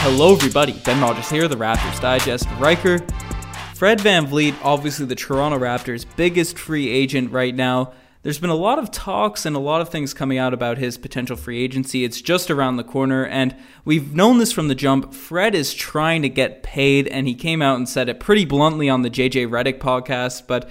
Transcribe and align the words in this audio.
Hello, 0.00 0.32
everybody. 0.32 0.72
Ben 0.84 1.00
Rogers 1.00 1.28
here, 1.28 1.48
the 1.48 1.56
Raptors 1.56 2.00
Digest. 2.00 2.48
Riker, 2.58 2.98
Fred 3.74 4.00
Van 4.00 4.26
VanVleet, 4.26 4.54
obviously 4.62 5.04
the 5.06 5.16
Toronto 5.16 5.58
Raptors' 5.58 6.06
biggest 6.16 6.56
free 6.56 6.88
agent 6.88 7.32
right 7.32 7.54
now. 7.54 7.92
There's 8.22 8.38
been 8.38 8.48
a 8.48 8.54
lot 8.54 8.78
of 8.78 8.92
talks 8.92 9.44
and 9.44 9.56
a 9.56 9.58
lot 9.58 9.80
of 9.80 9.88
things 9.88 10.14
coming 10.14 10.38
out 10.38 10.54
about 10.54 10.78
his 10.78 10.96
potential 10.96 11.36
free 11.36 11.62
agency. 11.62 12.04
It's 12.04 12.22
just 12.22 12.48
around 12.48 12.76
the 12.76 12.84
corner, 12.84 13.26
and 13.26 13.56
we've 13.84 14.14
known 14.14 14.38
this 14.38 14.52
from 14.52 14.68
the 14.68 14.74
jump. 14.76 15.12
Fred 15.12 15.54
is 15.54 15.74
trying 15.74 16.22
to 16.22 16.28
get 16.28 16.62
paid, 16.62 17.08
and 17.08 17.26
he 17.26 17.34
came 17.34 17.60
out 17.60 17.76
and 17.76 17.88
said 17.88 18.08
it 18.08 18.20
pretty 18.20 18.44
bluntly 18.44 18.88
on 18.88 19.02
the 19.02 19.10
JJ 19.10 19.48
Redick 19.48 19.80
podcast. 19.80 20.46
But 20.46 20.70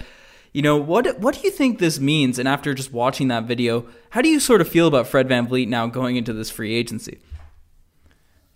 you 0.52 0.62
know 0.62 0.78
what? 0.78 1.20
What 1.20 1.34
do 1.34 1.42
you 1.42 1.50
think 1.50 1.78
this 1.78 2.00
means? 2.00 2.38
And 2.38 2.48
after 2.48 2.72
just 2.72 2.94
watching 2.94 3.28
that 3.28 3.44
video, 3.44 3.86
how 4.10 4.22
do 4.22 4.28
you 4.30 4.40
sort 4.40 4.62
of 4.62 4.68
feel 4.68 4.88
about 4.88 5.06
Fred 5.06 5.28
Van 5.28 5.46
VanVleet 5.46 5.68
now 5.68 5.86
going 5.86 6.16
into 6.16 6.32
this 6.32 6.50
free 6.50 6.74
agency? 6.74 7.20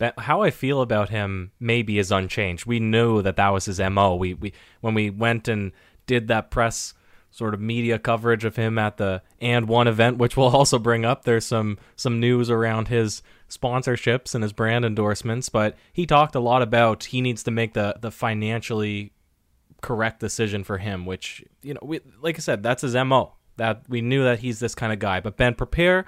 That 0.03 0.19
how 0.19 0.43
I 0.43 0.51
feel 0.51 0.81
about 0.81 1.11
him 1.11 1.53
maybe 1.61 1.99
is 1.99 2.11
unchanged. 2.11 2.67
We 2.67 2.81
knew 2.81 3.23
that 3.23 3.37
that 3.37 3.51
was 3.51 3.67
his 3.67 3.79
mo. 3.79 4.17
We 4.17 4.35
we 4.35 4.53
when 4.81 4.95
we 4.95 5.11
went 5.11 5.47
and 5.47 5.71
did 6.07 6.27
that 6.27 6.51
press 6.51 6.93
sort 7.31 7.55
of 7.55 7.61
media 7.61 8.01
coverage 8.01 8.45
of 8.45 8.57
him 8.57 8.79
at 8.79 8.97
the 8.97 9.23
and 9.41 9.69
one 9.69 9.87
event, 9.87 10.19
which 10.19 10.37
we'll 10.37 10.49
also 10.57 10.79
bring 10.81 11.05
up. 11.05 11.23
There's 11.23 11.47
some 11.47 11.79
some 11.95 12.19
news 12.19 12.51
around 12.51 12.89
his 12.89 13.23
sponsorships 13.49 14.35
and 14.35 14.43
his 14.43 14.53
brand 14.53 14.85
endorsements, 14.85 15.49
but 15.49 15.77
he 15.93 16.05
talked 16.05 16.35
a 16.35 16.41
lot 16.41 16.63
about 16.63 17.05
he 17.05 17.21
needs 17.21 17.45
to 17.45 17.53
make 17.53 17.75
the 17.75 17.97
the 18.01 18.11
financially 18.11 19.13
correct 19.83 20.19
decision 20.19 20.65
for 20.65 20.79
him, 20.79 21.07
which 21.07 21.45
you 21.63 21.75
know, 21.75 21.81
we, 21.83 22.01
like 22.21 22.37
I 22.37 22.41
said, 22.41 22.65
that's 22.65 22.83
his 22.83 22.97
mo. 22.97 23.35
That 23.57 23.83
we 23.89 24.01
knew 24.01 24.25
that 24.25 24.41
he's 24.41 24.59
this 24.59 24.75
kind 24.75 24.93
of 24.93 24.99
guy. 24.99 25.21
But 25.21 25.37
Ben, 25.37 25.55
prepare 25.55 26.07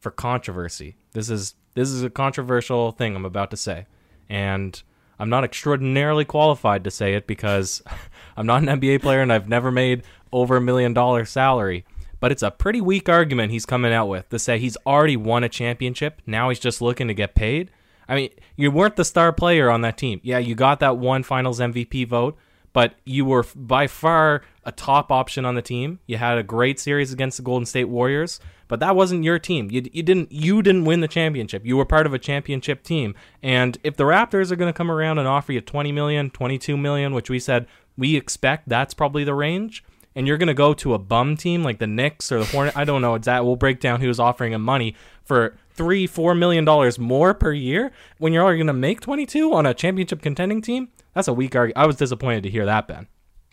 for 0.00 0.10
controversy. 0.10 0.96
This 1.12 1.30
is 1.30 1.54
this 1.74 1.90
is 1.90 2.02
a 2.02 2.10
controversial 2.10 2.92
thing 2.92 3.14
I'm 3.16 3.24
about 3.24 3.50
to 3.50 3.56
say, 3.56 3.86
and 4.28 4.80
I'm 5.18 5.28
not 5.28 5.44
extraordinarily 5.44 6.24
qualified 6.24 6.84
to 6.84 6.90
say 6.90 7.14
it 7.14 7.26
because 7.26 7.82
I'm 8.36 8.46
not 8.46 8.62
an 8.62 8.80
NBA 8.80 9.02
player 9.02 9.20
and 9.20 9.32
I've 9.32 9.48
never 9.48 9.70
made 9.70 10.02
over 10.32 10.56
a 10.56 10.60
million 10.60 10.92
dollar 10.92 11.24
salary. 11.24 11.84
But 12.20 12.32
it's 12.32 12.42
a 12.42 12.50
pretty 12.50 12.80
weak 12.80 13.08
argument 13.08 13.52
he's 13.52 13.66
coming 13.66 13.92
out 13.92 14.06
with 14.06 14.28
to 14.30 14.38
say 14.38 14.58
he's 14.58 14.76
already 14.84 15.16
won 15.16 15.44
a 15.44 15.48
championship. 15.48 16.20
Now 16.26 16.48
he's 16.48 16.58
just 16.58 16.82
looking 16.82 17.06
to 17.08 17.14
get 17.14 17.36
paid. 17.36 17.70
I 18.08 18.16
mean, 18.16 18.30
you 18.56 18.70
weren't 18.70 18.96
the 18.96 19.04
star 19.04 19.32
player 19.32 19.70
on 19.70 19.82
that 19.82 19.98
team. 19.98 20.20
Yeah, 20.24 20.38
you 20.38 20.54
got 20.54 20.80
that 20.80 20.96
one 20.96 21.22
finals 21.22 21.60
MVP 21.60 22.08
vote, 22.08 22.36
but 22.72 22.94
you 23.04 23.24
were 23.24 23.44
by 23.54 23.86
far 23.86 24.42
a 24.64 24.72
top 24.72 25.10
option 25.10 25.44
on 25.44 25.54
the 25.54 25.62
team. 25.62 26.00
You 26.06 26.16
had 26.16 26.38
a 26.38 26.42
great 26.42 26.78
series 26.78 27.12
against 27.12 27.36
the 27.36 27.42
Golden 27.42 27.66
State 27.66 27.86
Warriors 27.86 28.40
but 28.68 28.80
that 28.80 28.94
wasn't 28.94 29.24
your 29.24 29.38
team. 29.38 29.70
You, 29.70 29.82
you 29.92 30.02
didn't 30.02 30.30
you 30.30 30.62
didn't 30.62 30.84
win 30.84 31.00
the 31.00 31.08
championship. 31.08 31.64
You 31.64 31.76
were 31.76 31.86
part 31.86 32.06
of 32.06 32.12
a 32.14 32.18
championship 32.18 32.84
team. 32.84 33.14
And 33.42 33.78
if 33.82 33.96
the 33.96 34.04
Raptors 34.04 34.52
are 34.52 34.56
going 34.56 34.72
to 34.72 34.76
come 34.76 34.90
around 34.90 35.18
and 35.18 35.26
offer 35.26 35.52
you 35.52 35.60
20 35.60 35.90
million, 35.90 36.30
22 36.30 36.76
million, 36.76 37.14
which 37.14 37.30
we 37.30 37.40
said 37.40 37.66
we 37.96 38.14
expect 38.14 38.68
that's 38.68 38.94
probably 38.94 39.24
the 39.24 39.34
range, 39.34 39.82
and 40.14 40.26
you're 40.26 40.38
going 40.38 40.48
to 40.48 40.54
go 40.54 40.74
to 40.74 40.94
a 40.94 40.98
bum 40.98 41.36
team 41.36 41.64
like 41.64 41.78
the 41.78 41.86
Knicks 41.86 42.30
or 42.30 42.38
the 42.38 42.44
Hornet, 42.44 42.76
I 42.76 42.84
don't 42.84 43.02
know 43.02 43.14
exactly. 43.14 43.46
We'll 43.46 43.56
break 43.56 43.80
down 43.80 44.00
who's 44.00 44.20
offering 44.20 44.52
him 44.52 44.62
money 44.62 44.94
for 45.24 45.56
three, 45.78 46.06
four 46.06 46.34
million 46.34 46.66
dollars 46.66 46.98
more 46.98 47.32
per 47.32 47.52
year 47.52 47.92
when 48.18 48.34
you're 48.34 48.42
already 48.42 48.58
going 48.58 48.66
to 48.66 48.72
make 48.74 49.00
22 49.00 49.54
on 49.54 49.64
a 49.64 49.72
championship 49.72 50.20
contending 50.20 50.60
team. 50.60 50.88
That's 51.14 51.28
a 51.28 51.32
weak 51.32 51.56
argument. 51.56 51.78
I 51.78 51.86
was 51.86 51.96
disappointed 51.96 52.42
to 52.42 52.50
hear 52.50 52.66
that, 52.66 52.86
Ben. 52.86 53.06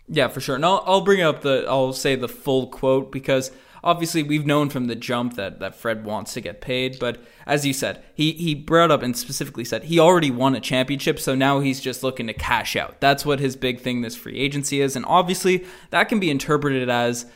Yeah, 0.08 0.28
for 0.28 0.40
sure. 0.40 0.56
And 0.56 0.64
I'll, 0.64 0.82
I'll 0.86 1.00
bring 1.00 1.22
up 1.22 1.42
the 1.42 1.64
I'll 1.68 1.92
say 1.92 2.16
the 2.16 2.28
full 2.28 2.66
quote 2.66 3.10
because 3.10 3.50
obviously 3.82 4.22
we've 4.22 4.44
known 4.44 4.68
from 4.68 4.88
the 4.88 4.96
jump 4.96 5.36
that, 5.36 5.60
that 5.60 5.76
Fred 5.76 6.04
wants 6.04 6.34
to 6.34 6.40
get 6.40 6.60
paid, 6.60 6.98
but 6.98 7.18
as 7.46 7.64
you 7.64 7.72
said, 7.72 8.02
he, 8.14 8.32
he 8.32 8.54
brought 8.54 8.90
up 8.90 9.02
and 9.02 9.16
specifically 9.16 9.64
said 9.64 9.84
he 9.84 9.98
already 9.98 10.30
won 10.30 10.54
a 10.56 10.60
championship, 10.60 11.20
so 11.20 11.34
now 11.34 11.60
he's 11.60 11.80
just 11.80 12.02
looking 12.02 12.26
to 12.26 12.32
cash 12.32 12.74
out. 12.74 13.00
That's 13.00 13.24
what 13.24 13.38
his 13.38 13.54
big 13.56 13.80
thing 13.80 14.00
this 14.00 14.16
free 14.16 14.38
agency 14.38 14.80
is. 14.80 14.96
And 14.96 15.04
obviously 15.06 15.64
that 15.90 16.08
can 16.08 16.18
be 16.18 16.30
interpreted 16.30 16.88
as 16.88 17.26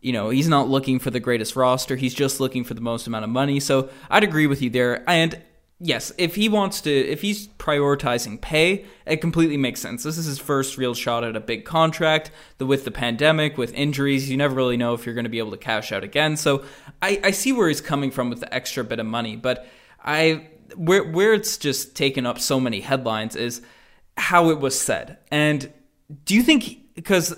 you 0.00 0.12
know, 0.12 0.30
he's 0.30 0.48
not 0.48 0.68
looking 0.68 0.98
for 0.98 1.10
the 1.10 1.20
greatest 1.20 1.56
roster. 1.56 1.96
He's 1.96 2.14
just 2.14 2.40
looking 2.40 2.64
for 2.64 2.74
the 2.74 2.80
most 2.80 3.06
amount 3.06 3.24
of 3.24 3.30
money. 3.30 3.60
So 3.60 3.90
I'd 4.08 4.24
agree 4.24 4.46
with 4.46 4.62
you 4.62 4.70
there. 4.70 5.08
And 5.08 5.40
yes, 5.78 6.12
if 6.16 6.36
he 6.36 6.48
wants 6.48 6.80
to, 6.82 6.90
if 6.90 7.20
he's 7.20 7.48
prioritizing 7.48 8.40
pay, 8.40 8.86
it 9.06 9.20
completely 9.20 9.56
makes 9.56 9.80
sense. 9.80 10.02
This 10.02 10.16
is 10.16 10.26
his 10.26 10.38
first 10.38 10.78
real 10.78 10.94
shot 10.94 11.24
at 11.24 11.36
a 11.36 11.40
big 11.40 11.64
contract. 11.64 12.30
The, 12.58 12.66
with 12.66 12.84
the 12.84 12.90
pandemic, 12.90 13.58
with 13.58 13.74
injuries, 13.74 14.30
you 14.30 14.36
never 14.36 14.54
really 14.54 14.76
know 14.76 14.94
if 14.94 15.04
you're 15.04 15.14
going 15.14 15.24
to 15.24 15.30
be 15.30 15.38
able 15.38 15.50
to 15.52 15.58
cash 15.58 15.92
out 15.92 16.04
again. 16.04 16.36
So 16.36 16.64
I, 17.02 17.20
I 17.24 17.30
see 17.32 17.52
where 17.52 17.68
he's 17.68 17.80
coming 17.80 18.10
from 18.10 18.30
with 18.30 18.40
the 18.40 18.54
extra 18.54 18.84
bit 18.84 19.00
of 19.00 19.06
money, 19.06 19.36
but 19.36 19.66
I 20.02 20.48
where 20.76 21.04
where 21.04 21.34
it's 21.34 21.58
just 21.58 21.96
taken 21.96 22.26
up 22.26 22.38
so 22.38 22.60
many 22.60 22.80
headlines 22.80 23.36
is 23.36 23.60
how 24.16 24.50
it 24.50 24.60
was 24.60 24.78
said. 24.78 25.18
And 25.30 25.72
do 26.24 26.34
you 26.34 26.42
think 26.42 26.78
because 27.00 27.34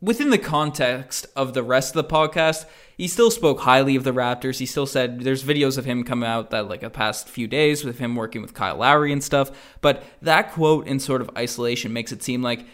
within 0.00 0.30
the 0.30 0.38
context 0.38 1.26
of 1.36 1.52
the 1.52 1.62
rest 1.62 1.94
of 1.94 2.02
the 2.02 2.14
podcast, 2.14 2.64
he 2.96 3.06
still 3.06 3.30
spoke 3.30 3.60
highly 3.60 3.94
of 3.94 4.04
the 4.04 4.10
Raptors. 4.10 4.58
He 4.58 4.64
still 4.64 4.86
said 4.86 5.20
there's 5.20 5.44
videos 5.44 5.76
of 5.76 5.84
him 5.84 6.02
coming 6.02 6.26
out 6.26 6.48
that 6.48 6.66
like 6.66 6.80
the 6.80 6.88
past 6.88 7.28
few 7.28 7.46
days 7.46 7.84
with 7.84 7.98
him 7.98 8.16
working 8.16 8.40
with 8.40 8.54
Kyle 8.54 8.78
Lowry 8.78 9.12
and 9.12 9.22
stuff. 9.22 9.50
But 9.82 10.02
that 10.22 10.52
quote 10.52 10.86
in 10.86 10.98
sort 10.98 11.20
of 11.20 11.28
isolation 11.36 11.92
makes 11.92 12.10
it 12.10 12.22
seem 12.22 12.40
like, 12.40 12.64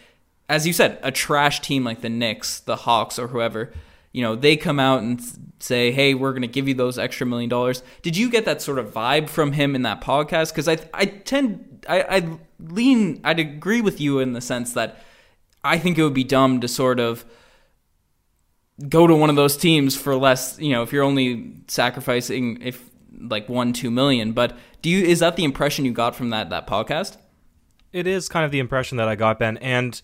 as 0.47 0.65
you 0.65 0.71
said, 0.71 0.97
a 1.03 1.11
trash 1.11 1.59
team 1.59 1.83
like 1.83 1.99
the 1.99 2.09
Knicks, 2.09 2.61
the 2.61 2.77
Hawks, 2.77 3.19
or 3.19 3.27
whoever, 3.27 3.73
you 4.13 4.21
know, 4.21 4.37
they 4.37 4.55
come 4.55 4.79
out 4.79 5.03
and 5.03 5.21
say, 5.59 5.91
"Hey, 5.91 6.13
we're 6.13 6.31
going 6.31 6.43
to 6.43 6.47
give 6.47 6.69
you 6.69 6.73
those 6.73 6.97
extra 6.97 7.27
million 7.27 7.49
dollars." 7.49 7.83
Did 8.01 8.15
you 8.15 8.29
get 8.29 8.45
that 8.45 8.61
sort 8.61 8.79
of 8.79 8.93
vibe 8.93 9.27
from 9.27 9.51
him 9.51 9.75
in 9.75 9.81
that 9.81 9.99
podcast? 9.99 10.53
Because 10.53 10.69
I, 10.69 10.77
I 10.93 11.05
tend, 11.05 11.85
I, 11.89 12.01
I 12.03 12.39
lean, 12.59 13.19
I'd 13.25 13.39
agree 13.39 13.81
with 13.81 13.99
you 13.99 14.19
in 14.19 14.31
the 14.31 14.41
sense 14.41 14.71
that 14.73 15.03
I 15.63 15.77
think 15.77 15.97
it 15.97 16.03
would 16.03 16.13
be 16.13 16.23
dumb 16.23 16.61
to 16.61 16.67
sort 16.67 16.99
of 16.99 17.25
go 18.87 19.07
to 19.07 19.15
one 19.15 19.29
of 19.29 19.35
those 19.35 19.57
teams 19.57 19.95
for 19.95 20.15
less, 20.15 20.57
you 20.59 20.71
know, 20.71 20.83
if 20.83 20.93
you're 20.93 21.03
only 21.03 21.55
sacrificing 21.67 22.61
if 22.61 22.89
like 23.19 23.49
1 23.49 23.73
2 23.73 23.91
million, 23.91 24.31
but 24.31 24.57
do 24.81 24.89
you 24.89 25.05
is 25.05 25.19
that 25.19 25.35
the 25.35 25.43
impression 25.43 25.85
you 25.85 25.91
got 25.91 26.15
from 26.15 26.29
that 26.29 26.49
that 26.49 26.67
podcast? 26.67 27.17
It 27.91 28.07
is 28.07 28.29
kind 28.29 28.45
of 28.45 28.51
the 28.51 28.59
impression 28.59 28.97
that 28.97 29.07
I 29.07 29.15
got, 29.15 29.39
Ben, 29.39 29.57
and 29.57 30.01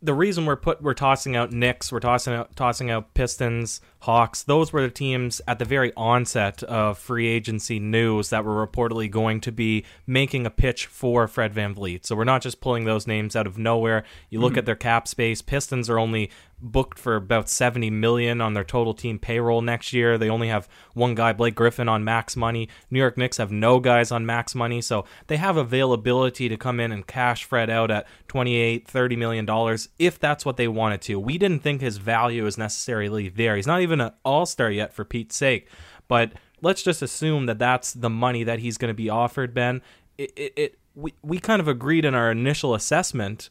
the 0.00 0.14
reason 0.14 0.46
we're 0.46 0.56
put 0.56 0.80
we're 0.82 0.94
tossing 0.94 1.36
out 1.36 1.52
Knicks, 1.52 1.90
we're 1.90 2.00
tossing 2.00 2.34
out 2.34 2.54
tossing 2.56 2.90
out 2.90 3.12
Pistons, 3.14 3.80
Hawks. 4.00 4.42
Those 4.42 4.72
were 4.72 4.82
the 4.82 4.90
teams 4.90 5.40
at 5.46 5.58
the 5.58 5.64
very 5.64 5.92
onset 5.96 6.62
of 6.62 6.98
free 6.98 7.26
agency 7.26 7.78
news 7.78 8.30
that 8.30 8.44
were 8.44 8.66
reportedly 8.66 9.10
going 9.10 9.40
to 9.42 9.52
be 9.52 9.84
making 10.06 10.46
a 10.46 10.50
pitch 10.50 10.86
for 10.86 11.28
Fred 11.28 11.52
Van 11.52 11.66
VanVleet. 11.66 12.06
So 12.06 12.16
we're 12.16 12.24
not 12.24 12.42
just 12.42 12.60
pulling 12.60 12.84
those 12.84 13.06
names 13.06 13.36
out 13.36 13.46
of 13.46 13.58
nowhere. 13.58 14.04
You 14.30 14.40
look 14.40 14.52
mm-hmm. 14.52 14.60
at 14.60 14.66
their 14.66 14.76
cap 14.76 15.08
space. 15.08 15.42
Pistons 15.42 15.90
are 15.90 15.98
only 15.98 16.30
booked 16.60 16.98
for 16.98 17.16
about 17.16 17.48
70 17.48 17.90
million 17.90 18.40
on 18.40 18.54
their 18.54 18.64
total 18.64 18.94
team 18.94 19.18
payroll 19.18 19.60
next 19.60 19.92
year. 19.92 20.16
They 20.16 20.30
only 20.30 20.48
have 20.48 20.68
one 20.94 21.14
guy, 21.14 21.32
Blake 21.32 21.54
Griffin, 21.54 21.88
on 21.88 22.02
max 22.02 22.34
money. 22.34 22.68
New 22.90 22.98
York 22.98 23.18
Knicks 23.18 23.36
have 23.36 23.52
no 23.52 23.78
guys 23.78 24.10
on 24.10 24.24
max 24.24 24.54
money, 24.54 24.80
so 24.80 25.04
they 25.26 25.36
have 25.36 25.56
availability 25.56 26.48
to 26.48 26.56
come 26.56 26.80
in 26.80 26.92
and 26.92 27.06
cash 27.06 27.44
Fred 27.44 27.68
out 27.68 27.90
at 27.90 28.06
28, 28.28 28.86
30 28.88 29.16
million 29.16 29.44
dollars 29.44 29.88
if 29.98 30.18
that's 30.18 30.44
what 30.44 30.56
they 30.56 30.68
wanted 30.68 31.02
to. 31.02 31.20
We 31.20 31.38
didn't 31.38 31.62
think 31.62 31.80
his 31.80 31.98
value 31.98 32.46
is 32.46 32.56
necessarily 32.56 33.28
there. 33.28 33.56
He's 33.56 33.66
not 33.66 33.82
even 33.82 33.95
an 34.00 34.12
all-star 34.24 34.70
yet 34.70 34.92
for 34.92 35.04
Pete's 35.04 35.36
sake, 35.36 35.68
but 36.08 36.32
let's 36.62 36.82
just 36.82 37.02
assume 37.02 37.46
that 37.46 37.58
that's 37.58 37.92
the 37.92 38.10
money 38.10 38.44
that 38.44 38.58
he's 38.58 38.78
going 38.78 38.90
to 38.90 38.94
be 38.94 39.08
offered, 39.08 39.54
Ben. 39.54 39.82
It, 40.18 40.32
it, 40.36 40.52
it 40.56 40.78
we, 40.94 41.14
we 41.22 41.38
kind 41.38 41.60
of 41.60 41.68
agreed 41.68 42.04
in 42.04 42.14
our 42.14 42.30
initial 42.30 42.74
assessment 42.74 43.50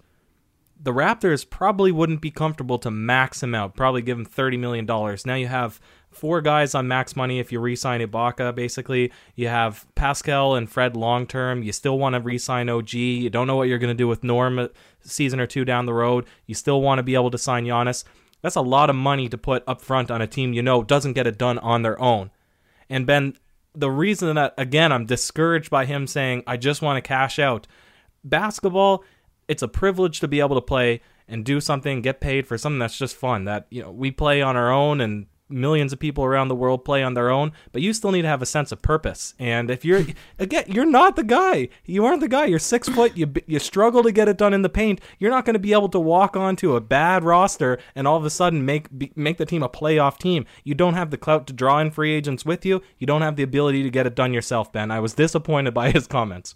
the 0.81 0.91
Raptors 0.91 1.49
probably 1.49 1.91
wouldn't 1.91 2.21
be 2.21 2.31
comfortable 2.31 2.77
to 2.79 2.91
max 2.91 3.41
him 3.41 3.55
out, 3.55 3.75
probably 3.75 4.01
give 4.01 4.17
him 4.17 4.25
$30 4.25 4.59
million. 4.59 4.85
Now 5.25 5.35
you 5.35 5.47
have 5.47 5.79
four 6.09 6.41
guys 6.41 6.75
on 6.75 6.87
max 6.87 7.15
money 7.15 7.39
if 7.39 7.51
you 7.51 7.59
re 7.59 7.75
sign 7.75 8.01
Ibaka, 8.01 8.53
basically. 8.53 9.11
You 9.35 9.47
have 9.47 9.85
Pascal 9.95 10.55
and 10.55 10.69
Fred 10.69 10.95
long 10.95 11.27
term. 11.27 11.63
You 11.63 11.71
still 11.71 11.97
want 11.97 12.15
to 12.15 12.21
re 12.21 12.37
sign 12.37 12.69
OG. 12.69 12.93
You 12.93 13.29
don't 13.29 13.47
know 13.47 13.55
what 13.55 13.67
you're 13.67 13.79
going 13.79 13.95
to 13.95 13.97
do 13.97 14.07
with 14.07 14.23
Norm 14.23 14.59
a 14.59 14.69
season 15.01 15.39
or 15.39 15.47
two 15.47 15.65
down 15.65 15.85
the 15.85 15.93
road. 15.93 16.25
You 16.45 16.55
still 16.55 16.81
want 16.81 16.99
to 16.99 17.03
be 17.03 17.15
able 17.15 17.31
to 17.31 17.37
sign 17.37 17.65
Giannis. 17.65 18.03
That's 18.45 18.55
a 18.55 18.61
lot 18.61 18.91
of 18.91 18.95
money 18.95 19.27
to 19.29 19.37
put 19.37 19.63
up 19.65 19.81
front 19.81 20.11
on 20.11 20.21
a 20.21 20.27
team 20.27 20.53
you 20.53 20.61
know 20.61 20.83
doesn't 20.83 21.13
get 21.13 21.25
it 21.25 21.37
done 21.37 21.57
on 21.59 21.81
their 21.81 21.99
own. 21.99 22.29
And 22.89 23.07
Ben, 23.07 23.35
the 23.73 23.89
reason 23.89 24.35
that, 24.35 24.53
again, 24.57 24.91
I'm 24.91 25.07
discouraged 25.07 25.71
by 25.71 25.85
him 25.85 26.05
saying, 26.05 26.43
I 26.45 26.55
just 26.55 26.83
want 26.83 27.03
to 27.03 27.07
cash 27.07 27.39
out. 27.39 27.65
Basketball 28.23 29.03
it's 29.47 29.63
a 29.63 29.67
privilege 29.67 30.19
to 30.19 30.27
be 30.27 30.39
able 30.39 30.55
to 30.55 30.61
play 30.61 31.01
and 31.27 31.43
do 31.43 31.59
something, 31.59 32.01
get 32.01 32.21
paid 32.21 32.47
for 32.47 32.57
something 32.57 32.79
that's 32.79 32.97
just 32.97 33.15
fun. 33.15 33.45
That 33.45 33.67
you 33.69 33.81
know 33.81 33.91
we 33.91 34.11
play 34.11 34.41
on 34.41 34.55
our 34.55 34.71
own, 34.71 35.01
and 35.01 35.27
millions 35.49 35.93
of 35.93 35.99
people 35.99 36.23
around 36.23 36.47
the 36.47 36.55
world 36.55 36.83
play 36.83 37.03
on 37.03 37.13
their 37.13 37.29
own. 37.29 37.51
But 37.71 37.81
you 37.81 37.93
still 37.93 38.11
need 38.11 38.23
to 38.23 38.27
have 38.27 38.41
a 38.41 38.45
sense 38.45 38.71
of 38.71 38.81
purpose. 38.81 39.33
And 39.39 39.69
if 39.69 39.85
you're 39.85 40.05
again, 40.39 40.65
you're 40.67 40.85
not 40.85 41.15
the 41.15 41.23
guy. 41.23 41.69
You 41.85 42.05
aren't 42.05 42.21
the 42.21 42.27
guy. 42.27 42.45
You're 42.45 42.59
six 42.59 42.89
foot. 42.89 43.15
You 43.15 43.31
you 43.47 43.59
struggle 43.59 44.03
to 44.03 44.11
get 44.11 44.27
it 44.27 44.37
done 44.37 44.53
in 44.53 44.61
the 44.61 44.69
paint. 44.69 45.01
You're 45.19 45.31
not 45.31 45.45
going 45.45 45.53
to 45.53 45.59
be 45.59 45.73
able 45.73 45.89
to 45.89 45.99
walk 45.99 46.35
onto 46.35 46.75
a 46.75 46.81
bad 46.81 47.23
roster 47.23 47.79
and 47.95 48.07
all 48.07 48.17
of 48.17 48.25
a 48.25 48.29
sudden 48.29 48.65
make 48.65 48.87
make 49.15 49.37
the 49.37 49.45
team 49.45 49.63
a 49.63 49.69
playoff 49.69 50.17
team. 50.17 50.45
You 50.63 50.73
don't 50.73 50.95
have 50.95 51.11
the 51.11 51.17
clout 51.17 51.47
to 51.47 51.53
draw 51.53 51.79
in 51.79 51.91
free 51.91 52.13
agents 52.13 52.45
with 52.45 52.65
you. 52.65 52.81
You 52.97 53.07
don't 53.07 53.21
have 53.21 53.35
the 53.35 53.43
ability 53.43 53.83
to 53.83 53.89
get 53.89 54.07
it 54.07 54.15
done 54.15 54.33
yourself, 54.33 54.71
Ben. 54.71 54.91
I 54.91 54.99
was 54.99 55.13
disappointed 55.13 55.73
by 55.73 55.91
his 55.91 56.07
comments. 56.07 56.55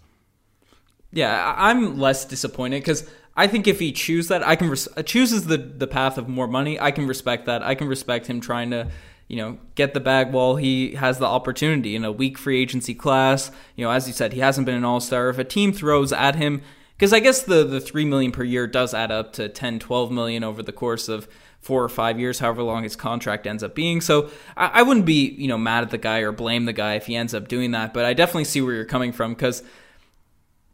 Yeah, 1.12 1.54
I'm 1.56 1.98
less 1.98 2.24
disappointed 2.24 2.80
because 2.80 3.08
I 3.36 3.46
think 3.46 3.66
if 3.66 3.78
he 3.78 3.92
chooses 3.92 4.28
that, 4.28 4.46
I 4.46 4.56
can 4.56 4.70
res- 4.70 4.88
uh, 4.96 5.02
chooses 5.02 5.46
the 5.46 5.56
the 5.56 5.86
path 5.86 6.18
of 6.18 6.28
more 6.28 6.48
money. 6.48 6.78
I 6.80 6.90
can 6.90 7.06
respect 7.06 7.46
that. 7.46 7.62
I 7.62 7.74
can 7.74 7.88
respect 7.88 8.26
him 8.26 8.40
trying 8.40 8.70
to, 8.70 8.88
you 9.28 9.36
know, 9.36 9.58
get 9.74 9.94
the 9.94 10.00
bag 10.00 10.32
while 10.32 10.56
he 10.56 10.94
has 10.94 11.18
the 11.18 11.26
opportunity 11.26 11.94
in 11.94 12.04
a 12.04 12.12
weak 12.12 12.36
free 12.36 12.60
agency 12.60 12.94
class. 12.94 13.50
You 13.76 13.84
know, 13.84 13.90
as 13.90 14.06
you 14.06 14.12
said, 14.12 14.32
he 14.32 14.40
hasn't 14.40 14.66
been 14.66 14.74
an 14.74 14.84
all 14.84 15.00
star. 15.00 15.28
If 15.28 15.38
a 15.38 15.44
team 15.44 15.72
throws 15.72 16.12
at 16.12 16.34
him, 16.34 16.62
because 16.96 17.12
I 17.12 17.20
guess 17.20 17.42
the 17.42 17.64
the 17.64 17.80
three 17.80 18.04
million 18.04 18.32
per 18.32 18.42
year 18.42 18.66
does 18.66 18.92
add 18.92 19.10
up 19.10 19.32
to 19.34 19.48
10, 19.48 19.78
12 19.78 20.10
million 20.10 20.44
over 20.44 20.62
the 20.62 20.72
course 20.72 21.08
of 21.08 21.28
four 21.60 21.84
or 21.84 21.88
five 21.88 22.18
years, 22.18 22.38
however 22.38 22.62
long 22.62 22.82
his 22.82 22.96
contract 22.96 23.46
ends 23.46 23.62
up 23.62 23.74
being. 23.74 24.00
So 24.00 24.30
I, 24.56 24.66
I 24.66 24.82
wouldn't 24.82 25.06
be 25.06 25.30
you 25.30 25.48
know 25.48 25.58
mad 25.58 25.84
at 25.84 25.90
the 25.90 25.98
guy 25.98 26.18
or 26.18 26.32
blame 26.32 26.64
the 26.64 26.72
guy 26.72 26.94
if 26.94 27.06
he 27.06 27.16
ends 27.16 27.32
up 27.32 27.48
doing 27.48 27.70
that. 27.70 27.94
But 27.94 28.04
I 28.04 28.12
definitely 28.12 28.44
see 28.44 28.60
where 28.60 28.74
you're 28.74 28.84
coming 28.84 29.12
from 29.12 29.34
because 29.34 29.62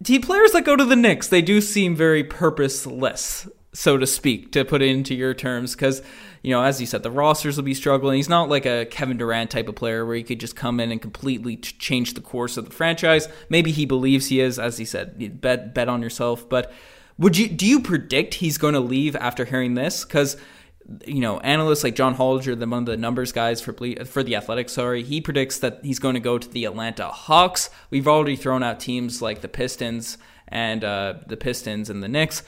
T 0.02 0.18
players 0.18 0.52
that 0.52 0.64
go 0.64 0.76
to 0.76 0.84
the 0.84 0.96
Knicks, 0.96 1.28
they 1.28 1.42
do 1.42 1.60
seem 1.60 1.96
very 1.96 2.22
purposeless, 2.22 3.48
so 3.72 3.96
to 3.96 4.06
speak, 4.06 4.52
to 4.52 4.64
put 4.64 4.82
it 4.82 4.88
into 4.88 5.14
your 5.14 5.34
terms. 5.34 5.74
Because, 5.74 6.02
you 6.42 6.50
know, 6.50 6.62
as 6.62 6.80
you 6.80 6.86
said, 6.86 7.02
the 7.02 7.10
rosters 7.10 7.56
will 7.56 7.64
be 7.64 7.74
struggling. 7.74 8.16
He's 8.16 8.28
not 8.28 8.48
like 8.48 8.66
a 8.66 8.86
Kevin 8.86 9.16
Durant 9.16 9.50
type 9.50 9.68
of 9.68 9.74
player 9.74 10.04
where 10.04 10.16
he 10.16 10.22
could 10.22 10.40
just 10.40 10.54
come 10.54 10.80
in 10.80 10.92
and 10.92 11.00
completely 11.00 11.56
change 11.56 12.14
the 12.14 12.20
course 12.20 12.56
of 12.56 12.66
the 12.66 12.74
franchise. 12.74 13.28
Maybe 13.48 13.72
he 13.72 13.86
believes 13.86 14.26
he 14.26 14.40
is, 14.40 14.58
as 14.58 14.78
he 14.78 14.84
said, 14.84 15.40
bet 15.40 15.74
bet 15.74 15.88
on 15.88 16.02
yourself. 16.02 16.48
But 16.48 16.72
would 17.18 17.38
you 17.38 17.48
do 17.48 17.66
you 17.66 17.80
predict 17.80 18.34
he's 18.34 18.58
going 18.58 18.74
to 18.74 18.80
leave 18.80 19.16
after 19.16 19.46
hearing 19.46 19.74
this? 19.74 20.04
Because 20.04 20.36
you 21.06 21.20
know, 21.20 21.40
analysts 21.40 21.82
like 21.82 21.96
John 21.96 22.16
Hollinger, 22.16 22.58
the 22.58 22.66
one 22.66 22.80
of 22.80 22.86
the 22.86 22.96
numbers 22.96 23.32
guys 23.32 23.60
for 23.60 23.72
for 24.04 24.22
the 24.22 24.36
Athletics, 24.36 24.72
sorry, 24.72 25.02
he 25.02 25.20
predicts 25.20 25.58
that 25.58 25.80
he's 25.82 25.98
going 25.98 26.14
to 26.14 26.20
go 26.20 26.38
to 26.38 26.48
the 26.48 26.64
Atlanta 26.64 27.08
Hawks. 27.08 27.70
We've 27.90 28.06
already 28.06 28.36
thrown 28.36 28.62
out 28.62 28.78
teams 28.78 29.20
like 29.20 29.40
the 29.40 29.48
Pistons 29.48 30.18
and 30.48 30.84
uh, 30.84 31.14
the 31.26 31.36
Pistons 31.36 31.90
and 31.90 32.02
the 32.02 32.08
Knicks. 32.08 32.42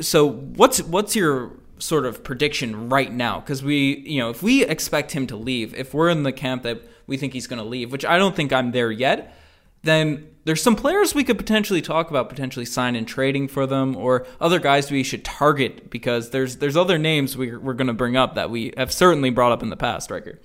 So 0.00 0.30
what's 0.30 0.82
what's 0.82 1.16
your 1.16 1.52
sort 1.78 2.04
of 2.04 2.22
prediction 2.22 2.88
right 2.88 3.12
now? 3.12 3.40
Because 3.40 3.62
we, 3.62 3.98
you 4.06 4.18
know, 4.18 4.30
if 4.30 4.42
we 4.42 4.64
expect 4.64 5.12
him 5.12 5.26
to 5.28 5.36
leave, 5.36 5.74
if 5.74 5.94
we're 5.94 6.10
in 6.10 6.22
the 6.22 6.32
camp 6.32 6.62
that 6.64 6.82
we 7.06 7.16
think 7.16 7.32
he's 7.32 7.46
going 7.46 7.60
to 7.62 7.68
leave, 7.68 7.90
which 7.90 8.04
I 8.04 8.18
don't 8.18 8.36
think 8.36 8.52
I'm 8.52 8.72
there 8.72 8.90
yet, 8.90 9.34
then 9.82 10.28
there's 10.44 10.62
some 10.62 10.76
players 10.76 11.14
we 11.14 11.24
could 11.24 11.38
potentially 11.38 11.82
talk 11.82 12.10
about 12.10 12.28
potentially 12.28 12.64
sign 12.64 12.96
and 12.96 13.06
trading 13.06 13.48
for 13.48 13.66
them 13.66 13.96
or 13.96 14.26
other 14.40 14.58
guys 14.58 14.90
we 14.90 15.02
should 15.02 15.24
target 15.24 15.90
because 15.90 16.30
there's 16.30 16.56
there's 16.56 16.76
other 16.76 16.98
names 16.98 17.36
we, 17.36 17.56
we're 17.56 17.74
going 17.74 17.86
to 17.86 17.92
bring 17.92 18.16
up 18.16 18.34
that 18.34 18.50
we 18.50 18.72
have 18.76 18.92
certainly 18.92 19.30
brought 19.30 19.52
up 19.52 19.62
in 19.62 19.70
the 19.70 19.76
past, 19.76 20.10
Riker. 20.10 20.40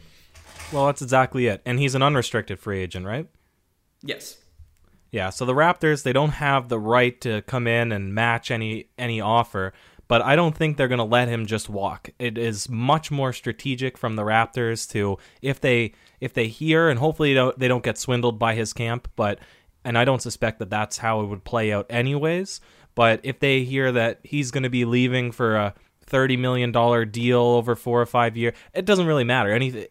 Well, 0.71 0.87
that's 0.87 1.01
exactly 1.01 1.47
it. 1.47 1.61
And 1.65 1.79
he's 1.79 1.95
an 1.95 2.03
unrestricted 2.03 2.59
free 2.59 2.81
agent, 2.81 3.05
right? 3.05 3.27
Yes. 4.03 4.37
Yeah, 5.11 5.29
so 5.29 5.45
the 5.45 5.53
Raptors 5.53 6.03
they 6.03 6.13
don't 6.13 6.31
have 6.31 6.69
the 6.69 6.79
right 6.79 7.19
to 7.21 7.41
come 7.43 7.65
in 7.65 7.91
and 7.91 8.13
match 8.13 8.51
any 8.51 8.89
any 8.97 9.21
offer, 9.21 9.73
but 10.07 10.21
I 10.21 10.35
don't 10.35 10.55
think 10.55 10.77
they're 10.77 10.87
going 10.87 10.97
to 10.99 11.03
let 11.03 11.29
him 11.29 11.45
just 11.45 11.69
walk. 11.69 12.09
It 12.19 12.37
is 12.37 12.69
much 12.69 13.09
more 13.09 13.33
strategic 13.33 13.97
from 13.97 14.15
the 14.15 14.23
Raptors 14.23 14.89
to 14.91 15.17
if 15.41 15.61
they 15.61 15.93
if 16.19 16.33
they 16.33 16.47
hear 16.47 16.89
and 16.89 16.99
hopefully 16.99 17.33
they 17.33 17.35
don't, 17.35 17.59
they 17.59 17.67
don't 17.67 17.83
get 17.83 17.97
swindled 17.97 18.39
by 18.39 18.55
his 18.55 18.73
camp, 18.73 19.09
but 19.15 19.39
and 19.83 19.97
I 19.97 20.05
don't 20.05 20.21
suspect 20.21 20.59
that 20.59 20.69
that's 20.69 20.97
how 20.97 21.21
it 21.21 21.27
would 21.27 21.43
play 21.43 21.71
out 21.71 21.85
anyways, 21.89 22.59
but 22.95 23.21
if 23.23 23.39
they 23.39 23.63
hear 23.63 23.91
that 23.91 24.19
he's 24.23 24.51
going 24.51 24.63
to 24.63 24.69
be 24.69 24.85
leaving 24.85 25.31
for 25.31 25.55
a 25.55 25.73
thirty 26.07 26.37
million 26.37 26.71
dollar 26.71 27.05
deal 27.05 27.39
over 27.39 27.75
four 27.75 28.01
or 28.01 28.05
five 28.05 28.35
year. 28.35 28.53
It 28.73 28.85
doesn't 28.85 29.05
really 29.05 29.25
matter. 29.25 29.51
Anything, 29.51 29.87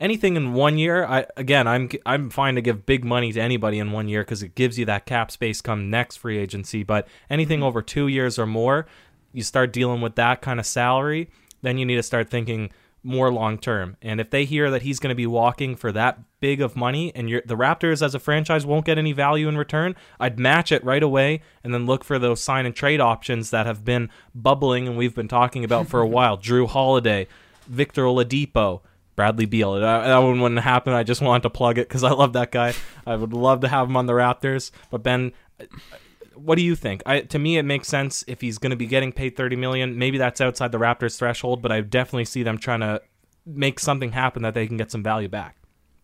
anything 0.00 0.36
in 0.36 0.54
one 0.54 0.78
year. 0.78 1.04
I 1.04 1.26
again, 1.36 1.66
I'm 1.66 1.90
I'm 2.06 2.30
fine 2.30 2.54
to 2.54 2.62
give 2.62 2.86
big 2.86 3.04
money 3.04 3.32
to 3.32 3.40
anybody 3.40 3.78
in 3.78 3.92
one 3.92 4.08
year 4.08 4.22
because 4.22 4.42
it 4.42 4.54
gives 4.54 4.78
you 4.78 4.86
that 4.86 5.04
cap 5.04 5.30
space 5.30 5.60
come 5.60 5.90
next 5.90 6.16
free 6.16 6.38
agency. 6.38 6.84
But 6.84 7.08
anything 7.28 7.58
mm-hmm. 7.58 7.66
over 7.66 7.82
two 7.82 8.08
years 8.08 8.38
or 8.38 8.46
more, 8.46 8.86
you 9.32 9.42
start 9.42 9.72
dealing 9.72 10.00
with 10.00 10.14
that 10.14 10.40
kind 10.40 10.58
of 10.58 10.66
salary. 10.66 11.28
Then 11.60 11.76
you 11.76 11.84
need 11.84 11.96
to 11.96 12.02
start 12.02 12.30
thinking 12.30 12.70
more 13.02 13.32
long 13.32 13.58
term. 13.58 13.96
And 14.00 14.20
if 14.20 14.30
they 14.30 14.44
hear 14.44 14.70
that 14.70 14.82
he's 14.82 14.98
going 14.98 15.10
to 15.10 15.16
be 15.16 15.26
walking 15.26 15.76
for 15.76 15.92
that 15.92 16.20
big 16.40 16.60
of 16.60 16.76
money 16.76 17.12
and 17.14 17.28
the 17.28 17.56
Raptors 17.56 18.02
as 18.02 18.14
a 18.14 18.18
franchise 18.18 18.64
won't 18.64 18.84
get 18.84 18.98
any 18.98 19.12
value 19.12 19.48
in 19.48 19.56
return, 19.56 19.96
I'd 20.20 20.38
match 20.38 20.72
it 20.72 20.84
right 20.84 21.02
away 21.02 21.40
and 21.64 21.72
then 21.74 21.86
look 21.86 22.04
for 22.04 22.18
those 22.18 22.42
sign 22.42 22.66
and 22.66 22.74
trade 22.74 23.00
options 23.00 23.50
that 23.50 23.66
have 23.66 23.84
been 23.84 24.10
bubbling 24.34 24.86
and 24.86 24.96
we've 24.96 25.14
been 25.14 25.28
talking 25.28 25.64
about 25.64 25.88
for 25.88 26.00
a 26.00 26.06
while. 26.08 26.38
Jrue 26.38 26.68
Holiday, 26.68 27.26
Victor 27.66 28.04
Oladipo, 28.04 28.80
Bradley 29.16 29.46
Beal. 29.46 29.74
That, 29.74 30.04
that 30.04 30.18
one 30.18 30.40
wouldn't 30.40 30.60
happen. 30.60 30.92
I 30.92 31.02
just 31.02 31.20
wanted 31.20 31.42
to 31.42 31.50
plug 31.50 31.78
it 31.78 31.88
because 31.88 32.04
I 32.04 32.10
love 32.12 32.32
that 32.34 32.50
guy. 32.50 32.74
I 33.06 33.16
would 33.16 33.32
love 33.32 33.60
to 33.60 33.68
have 33.68 33.88
him 33.88 33.96
on 33.96 34.06
the 34.06 34.14
Raptors. 34.14 34.70
But 34.90 35.02
Ben, 35.02 35.32
what 36.36 36.56
do 36.56 36.62
you 36.62 36.74
think? 36.76 37.02
I, 37.06 37.20
to 37.20 37.38
me, 37.38 37.58
it 37.58 37.64
makes 37.64 37.88
sense 37.88 38.24
if 38.26 38.40
he's 38.40 38.58
going 38.58 38.70
to 38.70 38.76
be 38.76 38.86
getting 38.86 39.12
paid 39.12 39.36
thirty 39.36 39.56
million. 39.56 39.98
Maybe 39.98 40.18
that's 40.18 40.40
outside 40.40 40.72
the 40.72 40.78
Raptors' 40.78 41.18
threshold, 41.18 41.62
but 41.62 41.72
I 41.72 41.80
definitely 41.80 42.24
see 42.24 42.42
them 42.42 42.58
trying 42.58 42.80
to 42.80 43.02
make 43.46 43.80
something 43.80 44.12
happen 44.12 44.42
that 44.42 44.54
they 44.54 44.66
can 44.66 44.76
get 44.76 44.90
some 44.90 45.02
value 45.02 45.28
back. 45.28 45.56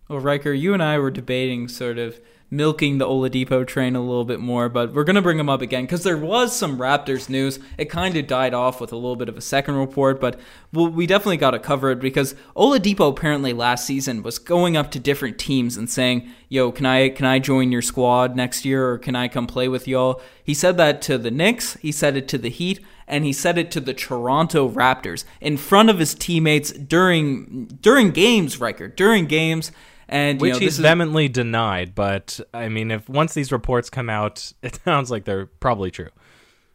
Well, 0.09 0.21
Riker, 0.21 0.55
you 0.55 0.73
and 0.73 0.83
I 0.83 0.99
were 0.99 1.11
debating 1.11 1.69
sort 1.69 1.99
of 1.99 2.19
milking 2.51 2.97
the 2.97 3.05
Oladipo 3.05 3.67
train 3.67 3.95
a 3.95 4.01
little 4.01 4.25
bit 4.25 4.41
more, 4.41 4.71
but 4.71 4.95
we're 4.95 5.05
going 5.05 5.17
to 5.17 5.23
bring 5.23 5.39
him 5.39 5.51
up 5.51 5.61
again 5.61 5.85
because 5.85 6.03
there 6.03 6.17
was 6.17 6.57
some 6.57 6.79
Raptors 6.79 7.29
news. 7.29 7.59
It 7.77 7.91
kind 7.91 8.17
of 8.17 8.27
died 8.27 8.55
off 8.55 8.81
with 8.81 8.91
a 8.91 8.97
little 8.97 9.17
bit 9.17 9.29
of 9.29 9.37
a 9.37 9.43
second 9.43 9.75
report, 9.75 10.19
but 10.19 10.41
we 10.73 11.07
definitely 11.07 11.37
got 11.37 11.51
to 11.51 11.59
cover 11.59 11.91
it 11.91 12.01
because 12.01 12.35
Oladipo 12.57 13.11
apparently 13.11 13.53
last 13.53 13.85
season 13.85 14.23
was 14.23 14.39
going 14.39 14.79
up 14.79 14.91
to 14.93 14.99
different 14.99 15.37
teams 15.39 15.77
and 15.77 15.91
saying, 15.91 16.31
"Yo, 16.49 16.73
can 16.73 16.87
I 16.87 17.11
can 17.11 17.27
I 17.27 17.39
join 17.39 17.71
your 17.71 17.83
squad 17.83 18.35
next 18.35 18.65
year 18.65 18.89
or 18.89 18.97
can 18.97 19.15
I 19.15 19.29
come 19.29 19.47
play 19.47 19.69
with 19.69 19.87
y'all?" 19.87 20.23
He 20.43 20.55
said 20.55 20.79
that 20.79 21.03
to 21.03 21.19
the 21.19 21.31
Knicks, 21.31 21.75
he 21.83 21.93
said 21.93 22.17
it 22.17 22.29
to 22.29 22.39
the 22.39 22.49
Heat, 22.49 22.81
and 23.07 23.27
he 23.27 23.35
said 23.35 23.59
it 23.59 23.71
to 23.73 23.81
the 23.81 23.93
Toronto 23.93 24.71
Raptors 24.71 25.25
in 25.43 25.59
front 25.59 25.91
of 25.91 25.99
his 25.99 26.15
teammates 26.15 26.73
during 26.73 27.67
during 27.83 28.11
games, 28.11 28.59
Riker, 28.59 28.89
during 28.89 29.27
games 29.27 29.71
and 30.09 30.41
which 30.41 30.55
know, 30.55 30.59
he's 30.59 30.79
vehemently 30.79 31.27
is... 31.27 31.33
denied. 31.33 31.95
But 31.95 32.41
I 32.55 32.69
mean, 32.69 32.91
if 32.91 33.09
once 33.09 33.35
these 33.35 33.53
reports 33.53 33.91
come 33.91 34.09
out, 34.11 34.53
it 34.63 34.79
sounds 34.85 35.11
like 35.11 35.25
they're 35.25 35.47
probably 35.47 35.91
true. 35.91 36.11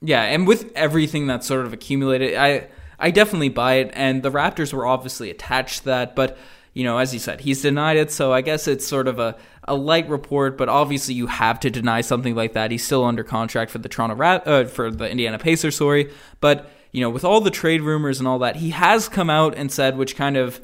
Yeah, 0.02 0.24
and 0.24 0.46
with 0.46 0.72
everything 0.76 1.28
that's 1.28 1.48
sort 1.48 1.66
of 1.66 1.74
accumulated, 1.74 2.36
I 2.36 2.68
I 3.00 3.12
definitely 3.12 3.50
buy 3.50 3.76
it. 3.76 3.92
And 3.94 4.24
the 4.24 4.32
Raptors 4.32 4.74
were 4.74 4.86
obviously 4.86 5.30
attached 5.30 5.80
to 5.80 5.86
that, 5.86 6.16
but 6.16 6.38
you 6.74 6.84
know, 6.84 6.98
as 6.98 7.14
you 7.14 7.20
said, 7.20 7.42
he's 7.42 7.62
denied 7.62 7.98
it. 7.98 8.12
So 8.12 8.34
I 8.34 8.42
guess 8.42 8.68
it's 8.68 8.86
sort 8.86 9.08
of 9.08 9.20
a, 9.20 9.38
a 9.66 9.76
light 9.76 10.10
report, 10.10 10.58
but 10.58 10.70
obviously 10.70 11.14
you 11.14 11.28
have 11.28 11.60
to 11.62 11.70
deny 11.70 12.02
something 12.02 12.36
like 12.36 12.54
that. 12.54 12.72
He's 12.72 12.84
still 12.84 13.06
under 13.06 13.24
contract 13.24 13.70
for 13.72 13.78
the 13.78 13.90
Toronto 13.90 14.16
Rat 14.16 14.48
uh, 14.48 14.66
for 14.66 14.90
the 14.90 15.10
Indiana 15.10 15.38
Pacers, 15.38 15.76
sorry. 15.76 16.12
But 16.42 16.70
you 16.92 17.02
know, 17.02 17.10
with 17.10 17.24
all 17.24 17.42
the 17.42 17.52
trade 17.52 17.82
rumors 17.82 18.20
and 18.20 18.28
all 18.28 18.40
that, 18.40 18.58
he 18.58 18.72
has 18.72 19.08
come 19.08 19.30
out 19.30 19.56
and 19.56 19.72
said, 19.72 19.98
which 19.98 20.16
kind 20.16 20.38
of 20.38 20.62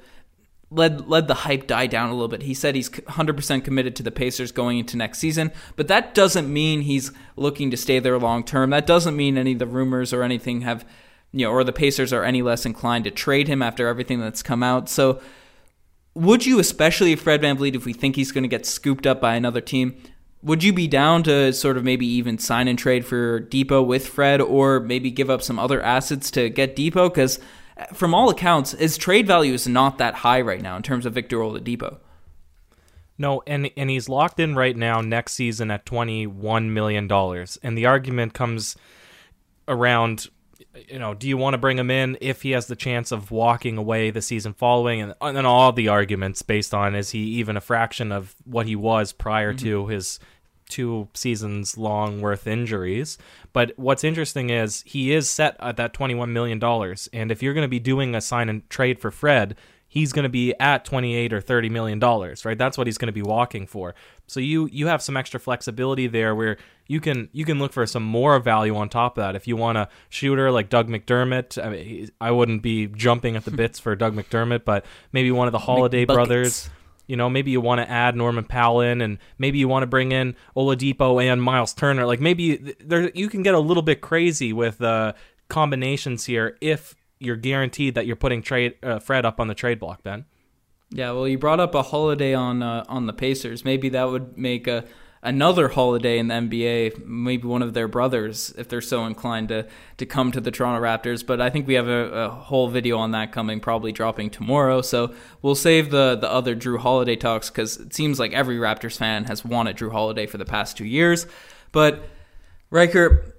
led 0.71 1.07
led 1.07 1.27
the 1.27 1.33
hype 1.33 1.67
die 1.67 1.88
down 1.88 2.09
a 2.09 2.13
little 2.13 2.27
bit. 2.27 2.43
He 2.43 2.53
said 2.53 2.75
he's 2.75 2.89
100% 2.89 3.63
committed 3.63 3.95
to 3.95 4.03
the 4.03 4.11
Pacers 4.11 4.51
going 4.51 4.77
into 4.77 4.97
next 4.97 5.19
season, 5.19 5.51
but 5.75 5.88
that 5.88 6.13
doesn't 6.13 6.51
mean 6.51 6.81
he's 6.81 7.11
looking 7.35 7.71
to 7.71 7.77
stay 7.77 7.99
there 7.99 8.17
long 8.19 8.43
term. 8.43 8.69
That 8.69 8.85
doesn't 8.85 9.15
mean 9.15 9.38
any 9.38 9.53
of 9.53 9.59
the 9.59 9.67
rumors 9.67 10.13
or 10.13 10.23
anything 10.23 10.61
have 10.61 10.85
you 11.31 11.45
know 11.45 11.51
or 11.51 11.63
the 11.63 11.73
Pacers 11.73 12.13
are 12.13 12.23
any 12.23 12.41
less 12.41 12.65
inclined 12.65 13.05
to 13.05 13.11
trade 13.11 13.47
him 13.47 13.61
after 13.61 13.88
everything 13.88 14.19
that's 14.19 14.43
come 14.43 14.61
out. 14.61 14.89
So 14.89 15.21
would 16.13 16.45
you 16.45 16.59
especially 16.59 17.13
if 17.13 17.21
Fred 17.21 17.41
VanVleet 17.41 17.75
if 17.75 17.85
we 17.85 17.93
think 17.93 18.15
he's 18.15 18.31
going 18.31 18.43
to 18.43 18.47
get 18.47 18.65
scooped 18.65 19.07
up 19.07 19.19
by 19.19 19.35
another 19.35 19.61
team, 19.61 19.95
would 20.43 20.63
you 20.63 20.71
be 20.71 20.88
down 20.88 21.23
to 21.23 21.51
sort 21.51 21.77
of 21.77 21.83
maybe 21.83 22.05
even 22.05 22.38
sign 22.38 22.67
and 22.67 22.77
trade 22.77 23.05
for 23.05 23.41
Dipo 23.41 23.85
with 23.85 24.07
Fred 24.07 24.39
or 24.39 24.79
maybe 24.79 25.09
give 25.09 25.31
up 25.31 25.41
some 25.41 25.57
other 25.57 25.81
assets 25.81 26.29
to 26.31 26.49
get 26.49 26.75
Dipo 26.75 27.11
cuz 27.11 27.39
from 27.93 28.13
all 28.13 28.29
accounts, 28.29 28.71
his 28.71 28.98
trade 28.98 29.27
value 29.27 29.53
is 29.53 29.67
not 29.67 29.98
that 29.98 30.15
high 30.15 30.41
right 30.41 30.62
now 30.62 30.75
in 30.75 30.83
terms 30.83 31.05
of 31.05 31.13
Victor 31.13 31.38
Oladipo. 31.38 31.98
No, 33.17 33.43
and 33.45 33.69
and 33.75 33.89
he's 33.89 34.07
locked 34.07 34.39
in 34.39 34.55
right 34.55 34.75
now 34.75 35.01
next 35.01 35.33
season 35.33 35.69
at 35.71 35.86
twenty 35.86 36.25
one 36.25 36.74
million 36.74 37.07
dollars, 37.07 37.59
and 37.62 37.77
the 37.77 37.86
argument 37.86 38.33
comes 38.33 38.77
around. 39.67 40.27
You 40.88 41.00
know, 41.00 41.13
do 41.13 41.27
you 41.27 41.36
want 41.36 41.55
to 41.55 41.57
bring 41.57 41.77
him 41.77 41.91
in 41.91 42.17
if 42.21 42.43
he 42.43 42.51
has 42.51 42.67
the 42.67 42.75
chance 42.75 43.12
of 43.12 43.31
walking 43.31 43.77
away 43.77 44.12
the 44.12 44.21
season 44.21 44.53
following, 44.53 45.01
and 45.01 45.13
and 45.19 45.45
all 45.45 45.74
the 45.74 45.89
arguments 45.89 46.41
based 46.41 46.74
on 46.74 46.95
is 46.95 47.09
he 47.09 47.19
even 47.19 47.57
a 47.57 47.62
fraction 47.62 48.13
of 48.13 48.36
what 48.45 48.67
he 48.67 48.75
was 48.75 49.12
prior 49.12 49.53
mm-hmm. 49.53 49.65
to 49.65 49.88
his 49.88 50.19
two 50.69 51.09
seasons 51.13 51.77
long 51.77 52.21
worth 52.21 52.47
injuries. 52.47 53.17
But 53.51 53.73
what's 53.75 54.03
interesting 54.03 54.49
is 54.49 54.83
he 54.85 55.13
is 55.13 55.29
set 55.29 55.57
at 55.59 55.77
that 55.77 55.93
$21 55.93 56.29
million. 56.29 56.63
And 57.11 57.31
if 57.31 57.43
you're 57.43 57.53
going 57.53 57.65
to 57.65 57.67
be 57.67 57.79
doing 57.79 58.15
a 58.15 58.21
sign 58.21 58.47
and 58.47 58.69
trade 58.69 58.99
for 58.99 59.11
Fred, 59.11 59.55
he's 59.89 60.13
going 60.13 60.23
to 60.23 60.29
be 60.29 60.53
at 60.59 60.85
28 60.85 61.33
or 61.33 61.41
30 61.41 61.69
million 61.69 61.99
dollars 61.99 62.45
right? 62.45 62.57
That's 62.57 62.77
what 62.77 62.88
he's 62.88 62.97
going 62.97 63.07
to 63.07 63.11
be 63.13 63.23
walking 63.23 63.65
for. 63.65 63.95
So 64.27 64.39
you 64.39 64.69
you 64.71 64.88
have 64.88 65.01
some 65.01 65.17
extra 65.17 65.39
flexibility 65.39 66.07
there 66.07 66.33
where 66.33 66.57
you 66.88 67.01
can 67.01 67.27
you 67.33 67.43
can 67.43 67.59
look 67.59 67.73
for 67.73 67.85
some 67.85 68.03
more 68.03 68.39
value 68.39 68.75
on 68.75 68.88
top 68.88 69.17
of 69.17 69.23
that. 69.23 69.35
If 69.35 69.47
you 69.47 69.57
want 69.57 69.77
a 69.77 69.89
shooter 70.07 70.51
like 70.51 70.69
Doug 70.69 70.88
McDermott 70.88 71.61
I, 71.63 71.69
mean, 71.69 72.09
I 72.21 72.31
wouldn't 72.31 72.61
be 72.61 72.88
jumping 72.88 73.35
at 73.35 73.45
the 73.45 73.51
bits 73.63 73.79
for 73.79 73.95
Doug 73.95 74.15
McDermott 74.15 74.63
but 74.63 74.85
maybe 75.11 75.31
one 75.31 75.47
of 75.47 75.51
the 75.51 75.59
Holiday 75.59 76.05
brothers 76.05 76.69
You 77.09 77.17
know, 77.17 77.27
maybe 77.27 77.49
you 77.49 77.59
want 77.59 77.81
to 77.81 77.89
add 77.89 78.15
Norman 78.15 78.43
Powell 78.43 78.81
in, 78.81 79.01
and 79.01 79.17
maybe 79.39 79.57
you 79.57 79.67
want 79.67 79.81
to 79.81 79.87
bring 79.87 80.11
in 80.11 80.35
Oladipo 80.55 81.21
and 81.21 81.41
Miles 81.41 81.73
Turner. 81.73 82.05
Like 82.05 82.19
maybe 82.19 82.75
there 82.79 83.09
you 83.15 83.29
can 83.29 83.41
get 83.41 83.55
a 83.55 83.59
little 83.59 83.81
bit 83.81 83.99
crazy 83.99 84.53
with 84.53 84.79
uh, 84.79 85.13
combinations 85.47 86.25
here 86.25 86.55
if 86.61 86.95
you're 87.19 87.35
guaranteed 87.35 87.95
that 87.95 88.05
you're 88.05 88.15
putting 88.15 88.43
trade 88.43 88.75
uh, 88.83 88.99
Fred 88.99 89.25
up 89.25 89.39
on 89.39 89.47
the 89.47 89.55
trade 89.55 89.79
block, 89.79 90.03
Then, 90.03 90.25
Yeah, 90.91 91.11
well, 91.11 91.27
you 91.27 91.39
brought 91.39 91.59
up 91.59 91.73
a 91.73 91.81
holiday 91.81 92.35
on 92.35 92.61
uh, 92.61 92.85
on 92.87 93.07
the 93.07 93.13
Pacers. 93.13 93.65
Maybe 93.65 93.89
that 93.89 94.09
would 94.09 94.37
make 94.37 94.67
a 94.67 94.85
another 95.21 95.67
holiday 95.67 96.17
in 96.17 96.27
the 96.27 96.35
NBA, 96.35 97.05
maybe 97.05 97.47
one 97.47 97.61
of 97.61 97.73
their 97.73 97.88
brothers, 97.88 98.53
if 98.57 98.69
they're 98.69 98.81
so 98.81 99.05
inclined 99.05 99.49
to 99.49 99.67
to 99.97 100.05
come 100.05 100.31
to 100.31 100.41
the 100.41 100.51
Toronto 100.51 100.81
Raptors. 100.81 101.25
But 101.25 101.41
I 101.41 101.49
think 101.49 101.67
we 101.67 101.73
have 101.73 101.88
a, 101.88 102.25
a 102.25 102.29
whole 102.29 102.69
video 102.69 102.97
on 102.97 103.11
that 103.11 103.31
coming, 103.31 103.59
probably 103.59 103.91
dropping 103.91 104.29
tomorrow. 104.29 104.81
So 104.81 105.13
we'll 105.41 105.55
save 105.55 105.91
the 105.91 106.15
the 106.15 106.31
other 106.31 106.55
Jrue 106.55 106.79
Holiday 106.79 107.15
talks 107.15 107.49
because 107.49 107.77
it 107.77 107.93
seems 107.93 108.19
like 108.19 108.33
every 108.33 108.57
Raptors 108.57 108.97
fan 108.97 109.25
has 109.25 109.43
wanted 109.43 109.77
Jrue 109.77 109.91
Holiday 109.91 110.25
for 110.25 110.38
the 110.38 110.45
past 110.45 110.77
two 110.77 110.85
years. 110.85 111.27
But 111.71 112.03
Riker, 112.69 113.35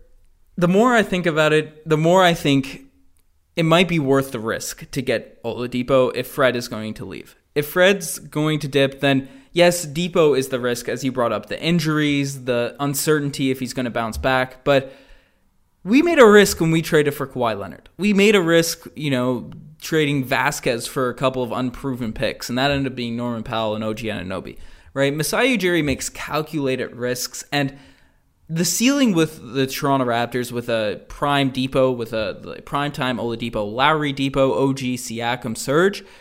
the 0.56 0.68
more 0.68 0.94
I 0.94 1.02
think 1.02 1.26
about 1.26 1.52
it, 1.52 1.88
the 1.88 1.96
more 1.96 2.22
I 2.22 2.34
think 2.34 2.82
it 3.56 3.64
might 3.64 3.88
be 3.88 3.98
worth 3.98 4.32
the 4.32 4.40
risk 4.40 4.90
to 4.90 5.02
get 5.02 5.42
Oladipo 5.42 6.12
if 6.14 6.26
Fred 6.26 6.56
is 6.56 6.68
going 6.68 6.94
to 6.94 7.04
leave. 7.04 7.36
If 7.54 7.68
Fred's 7.68 8.18
going 8.18 8.60
to 8.60 8.68
dip, 8.68 9.00
then 9.00 9.28
yes, 9.52 9.86
Dipo 9.86 10.36
is 10.36 10.48
the 10.48 10.60
risk, 10.60 10.88
as 10.88 11.04
you 11.04 11.12
brought 11.12 11.32
up, 11.32 11.46
the 11.46 11.60
injuries, 11.60 12.44
the 12.44 12.76
uncertainty 12.80 13.50
if 13.50 13.60
he's 13.60 13.72
going 13.72 13.84
to 13.84 13.90
bounce 13.90 14.18
back. 14.18 14.64
But 14.64 14.92
we 15.84 16.02
made 16.02 16.18
a 16.18 16.26
risk 16.26 16.60
when 16.60 16.70
we 16.70 16.82
traded 16.82 17.14
for 17.14 17.26
Kawhi 17.26 17.58
Leonard. 17.58 17.88
We 17.96 18.12
made 18.12 18.34
a 18.34 18.42
risk, 18.42 18.86
you 18.94 19.10
know, 19.10 19.50
trading 19.80 20.24
Vasquez 20.24 20.86
for 20.86 21.08
a 21.08 21.14
couple 21.14 21.42
of 21.42 21.52
unproven 21.52 22.12
picks, 22.12 22.48
and 22.48 22.58
that 22.58 22.70
ended 22.70 22.92
up 22.92 22.96
being 22.96 23.16
Norman 23.16 23.42
Powell 23.42 23.74
and 23.74 23.82
OG 23.82 23.98
Anunoby, 23.98 24.58
right? 24.94 25.14
Masai 25.14 25.56
Ujiri 25.56 25.82
makes 25.82 26.08
calculated 26.08 26.94
risks, 26.94 27.44
and 27.50 27.76
the 28.48 28.64
ceiling 28.64 29.14
with 29.14 29.54
the 29.54 29.66
Toronto 29.66 30.04
Raptors 30.04 30.52
with 30.52 30.68
a 30.68 31.00
prime 31.08 31.50
Dipo, 31.50 31.96
with 31.96 32.12
a 32.12 32.60
prime 32.66 32.92
time 32.92 33.16
Oladipo, 33.16 33.72
Lowry 33.72 34.12
Dipo, 34.12 34.68
OG 34.68 34.78
Siakam 34.98 35.56
Serge– 35.56 36.04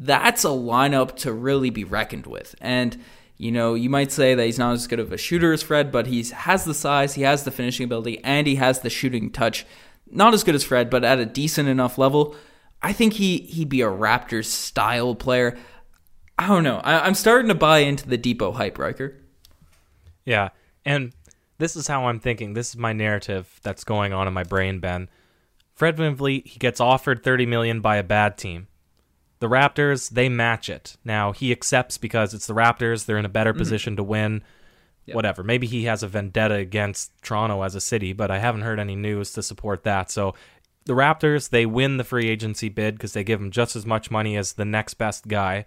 that's 0.00 0.44
a 0.44 0.48
lineup 0.48 1.14
to 1.16 1.32
really 1.32 1.70
be 1.70 1.84
reckoned 1.84 2.26
with. 2.26 2.54
And 2.60 2.98
you 3.36 3.52
know, 3.52 3.72
you 3.72 3.88
might 3.88 4.12
say 4.12 4.34
that 4.34 4.44
he's 4.44 4.58
not 4.58 4.74
as 4.74 4.86
good 4.86 5.00
of 5.00 5.12
a 5.12 5.16
shooter 5.16 5.54
as 5.54 5.62
Fred, 5.62 5.90
but 5.90 6.06
he 6.06 6.22
has 6.24 6.64
the 6.64 6.74
size, 6.74 7.14
he 7.14 7.22
has 7.22 7.44
the 7.44 7.50
finishing 7.50 7.84
ability, 7.84 8.22
and 8.22 8.46
he 8.46 8.56
has 8.56 8.80
the 8.80 8.90
shooting 8.90 9.30
touch. 9.30 9.64
Not 10.10 10.34
as 10.34 10.44
good 10.44 10.54
as 10.54 10.62
Fred, 10.64 10.90
but 10.90 11.04
at 11.04 11.18
a 11.18 11.24
decent 11.24 11.66
enough 11.68 11.96
level. 11.96 12.36
I 12.82 12.92
think 12.92 13.14
he 13.14 13.38
he'd 13.38 13.68
be 13.68 13.80
a 13.80 13.86
Raptors 13.86 14.46
style 14.46 15.14
player. 15.14 15.56
I 16.38 16.48
don't 16.48 16.64
know. 16.64 16.80
I, 16.84 17.06
am 17.06 17.14
starting 17.14 17.48
to 17.48 17.54
buy 17.54 17.78
into 17.78 18.08
the 18.08 18.18
Dipo 18.18 18.54
hype, 18.54 18.78
Riker. 18.78 19.16
Yeah, 20.24 20.50
and 20.84 21.12
this 21.58 21.76
is 21.76 21.86
how 21.86 22.06
I'm 22.06 22.20
thinking. 22.20 22.54
This 22.54 22.70
is 22.70 22.76
my 22.76 22.92
narrative 22.92 23.60
that's 23.62 23.84
going 23.84 24.12
on 24.12 24.26
in 24.28 24.34
my 24.34 24.44
brain, 24.44 24.80
Ben. 24.80 25.08
Fred 25.74 25.96
VanVleet, 25.96 26.46
he 26.46 26.58
gets 26.58 26.80
offered 26.80 27.22
30 27.22 27.46
million 27.46 27.80
by 27.80 27.96
a 27.96 28.02
bad 28.02 28.36
team. 28.36 28.66
The 29.40 29.48
Raptors, 29.48 30.10
they 30.10 30.28
match 30.28 30.68
it. 30.68 30.96
Now, 31.04 31.32
he 31.32 31.50
accepts 31.50 31.98
because 31.98 32.34
it's 32.34 32.46
the 32.46 32.54
Raptors. 32.54 33.06
They're 33.06 33.18
in 33.18 33.24
a 33.24 33.30
better 33.30 33.52
mm-hmm. 33.52 33.58
position 33.58 33.96
to 33.96 34.02
win. 34.02 34.42
Yep. 35.06 35.14
Whatever. 35.14 35.42
Maybe 35.42 35.66
he 35.66 35.84
has 35.84 36.02
a 36.02 36.08
vendetta 36.08 36.54
against 36.54 37.10
Toronto 37.22 37.62
as 37.62 37.74
a 37.74 37.80
city, 37.80 38.12
but 38.12 38.30
I 38.30 38.38
haven't 38.38 38.60
heard 38.60 38.78
any 38.78 38.94
news 38.94 39.32
to 39.32 39.42
support 39.42 39.82
that. 39.84 40.10
So 40.10 40.34
the 40.84 40.92
Raptors, 40.92 41.48
they 41.48 41.66
win 41.66 41.96
the 41.96 42.04
free 42.04 42.28
agency 42.28 42.68
bid 42.68 42.94
because 42.94 43.14
they 43.14 43.24
give 43.24 43.40
him 43.40 43.50
just 43.50 43.76
as 43.76 43.86
much 43.86 44.10
money 44.10 44.36
as 44.36 44.52
the 44.52 44.64
next 44.64 44.94
best 44.94 45.26
guy. 45.26 45.64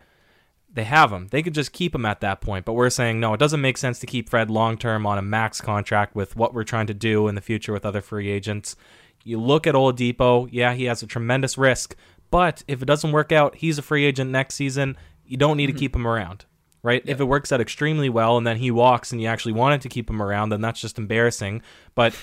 They 0.71 0.83
have 0.83 1.11
him. 1.11 1.27
They 1.27 1.43
could 1.43 1.53
just 1.53 1.71
keep 1.71 1.93
him 1.93 2.05
at 2.05 2.21
that 2.21 2.41
point. 2.41 2.65
But 2.65 2.73
we're 2.73 2.89
saying, 2.89 3.19
no, 3.19 3.33
it 3.33 3.39
doesn't 3.39 3.61
make 3.61 3.77
sense 3.77 3.99
to 3.99 4.07
keep 4.07 4.29
Fred 4.29 4.49
long 4.49 4.77
term 4.77 5.05
on 5.05 5.17
a 5.17 5.23
max 5.23 5.61
contract 5.61 6.15
with 6.15 6.35
what 6.35 6.53
we're 6.53 6.63
trying 6.63 6.87
to 6.87 6.93
do 6.93 7.27
in 7.27 7.35
the 7.35 7.41
future 7.41 7.73
with 7.73 7.85
other 7.85 8.01
free 8.01 8.29
agents. 8.29 8.75
You 9.23 9.39
look 9.39 9.65
at 9.65 9.75
Oladipo, 9.75 10.49
yeah, 10.51 10.73
he 10.73 10.85
has 10.85 11.01
a 11.01 11.07
tremendous 11.07 11.57
risk, 11.57 11.95
but 12.33 12.63
if 12.67 12.81
it 12.81 12.85
doesn't 12.85 13.11
work 13.11 13.31
out, 13.31 13.57
he's 13.57 13.77
a 13.77 13.83
free 13.83 14.05
agent 14.05 14.31
next 14.31 14.55
season. 14.55 14.97
You 15.23 15.37
don't 15.37 15.55
need 15.55 15.69
mm-hmm. 15.69 15.75
to 15.75 15.79
keep 15.79 15.95
him 15.95 16.07
around, 16.07 16.45
right? 16.81 17.03
If 17.05 17.19
it 17.19 17.25
works 17.25 17.51
out 17.51 17.61
extremely 17.61 18.09
well 18.09 18.37
and 18.37 18.47
then 18.47 18.57
he 18.57 18.71
walks 18.71 19.11
and 19.11 19.21
you 19.21 19.27
actually 19.27 19.51
wanted 19.51 19.81
to 19.81 19.89
keep 19.89 20.09
him 20.09 20.19
around, 20.19 20.49
then 20.49 20.59
that's 20.59 20.81
just 20.81 20.97
embarrassing. 20.97 21.61
But 21.93 22.15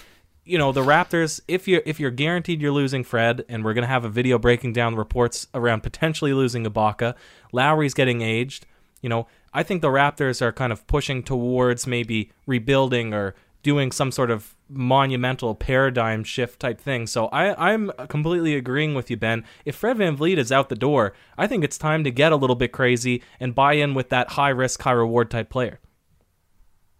you 0.44 0.58
know 0.58 0.72
the 0.72 0.82
Raptors. 0.82 1.40
If 1.46 1.68
you're 1.68 1.82
if 1.86 2.00
you're 2.00 2.10
guaranteed 2.10 2.60
you're 2.60 2.72
losing 2.72 3.04
Fred, 3.04 3.44
and 3.48 3.64
we're 3.64 3.72
gonna 3.72 3.86
have 3.86 4.04
a 4.04 4.08
video 4.08 4.36
breaking 4.36 4.72
down 4.72 4.94
the 4.94 4.98
reports 4.98 5.46
around 5.54 5.84
potentially 5.84 6.32
losing 6.32 6.64
Ibaka, 6.64 7.14
Lowry's 7.52 7.94
getting 7.94 8.20
aged. 8.20 8.66
You 9.02 9.10
know, 9.10 9.28
I 9.54 9.62
think 9.62 9.80
the 9.80 9.90
Raptors 9.90 10.42
are 10.42 10.50
kind 10.50 10.72
of 10.72 10.84
pushing 10.88 11.22
towards 11.22 11.86
maybe 11.86 12.32
rebuilding 12.46 13.14
or 13.14 13.36
doing 13.62 13.92
some 13.92 14.10
sort 14.10 14.32
of 14.32 14.56
monumental 14.70 15.54
paradigm 15.54 16.24
shift 16.24 16.60
type 16.60 16.80
thing. 16.80 17.06
So 17.06 17.26
I, 17.26 17.72
I'm 17.72 17.90
completely 18.08 18.54
agreeing 18.54 18.94
with 18.94 19.10
you, 19.10 19.16
Ben. 19.16 19.44
If 19.64 19.76
Fred 19.76 19.98
VanVleet 19.98 20.38
is 20.38 20.52
out 20.52 20.68
the 20.68 20.74
door, 20.74 21.12
I 21.36 21.46
think 21.46 21.64
it's 21.64 21.78
time 21.78 22.04
to 22.04 22.10
get 22.10 22.32
a 22.32 22.36
little 22.36 22.56
bit 22.56 22.72
crazy 22.72 23.22
and 23.38 23.54
buy 23.54 23.74
in 23.74 23.94
with 23.94 24.08
that 24.10 24.30
high 24.30 24.50
risk, 24.50 24.82
high 24.82 24.92
reward 24.92 25.30
type 25.30 25.50
player. 25.50 25.80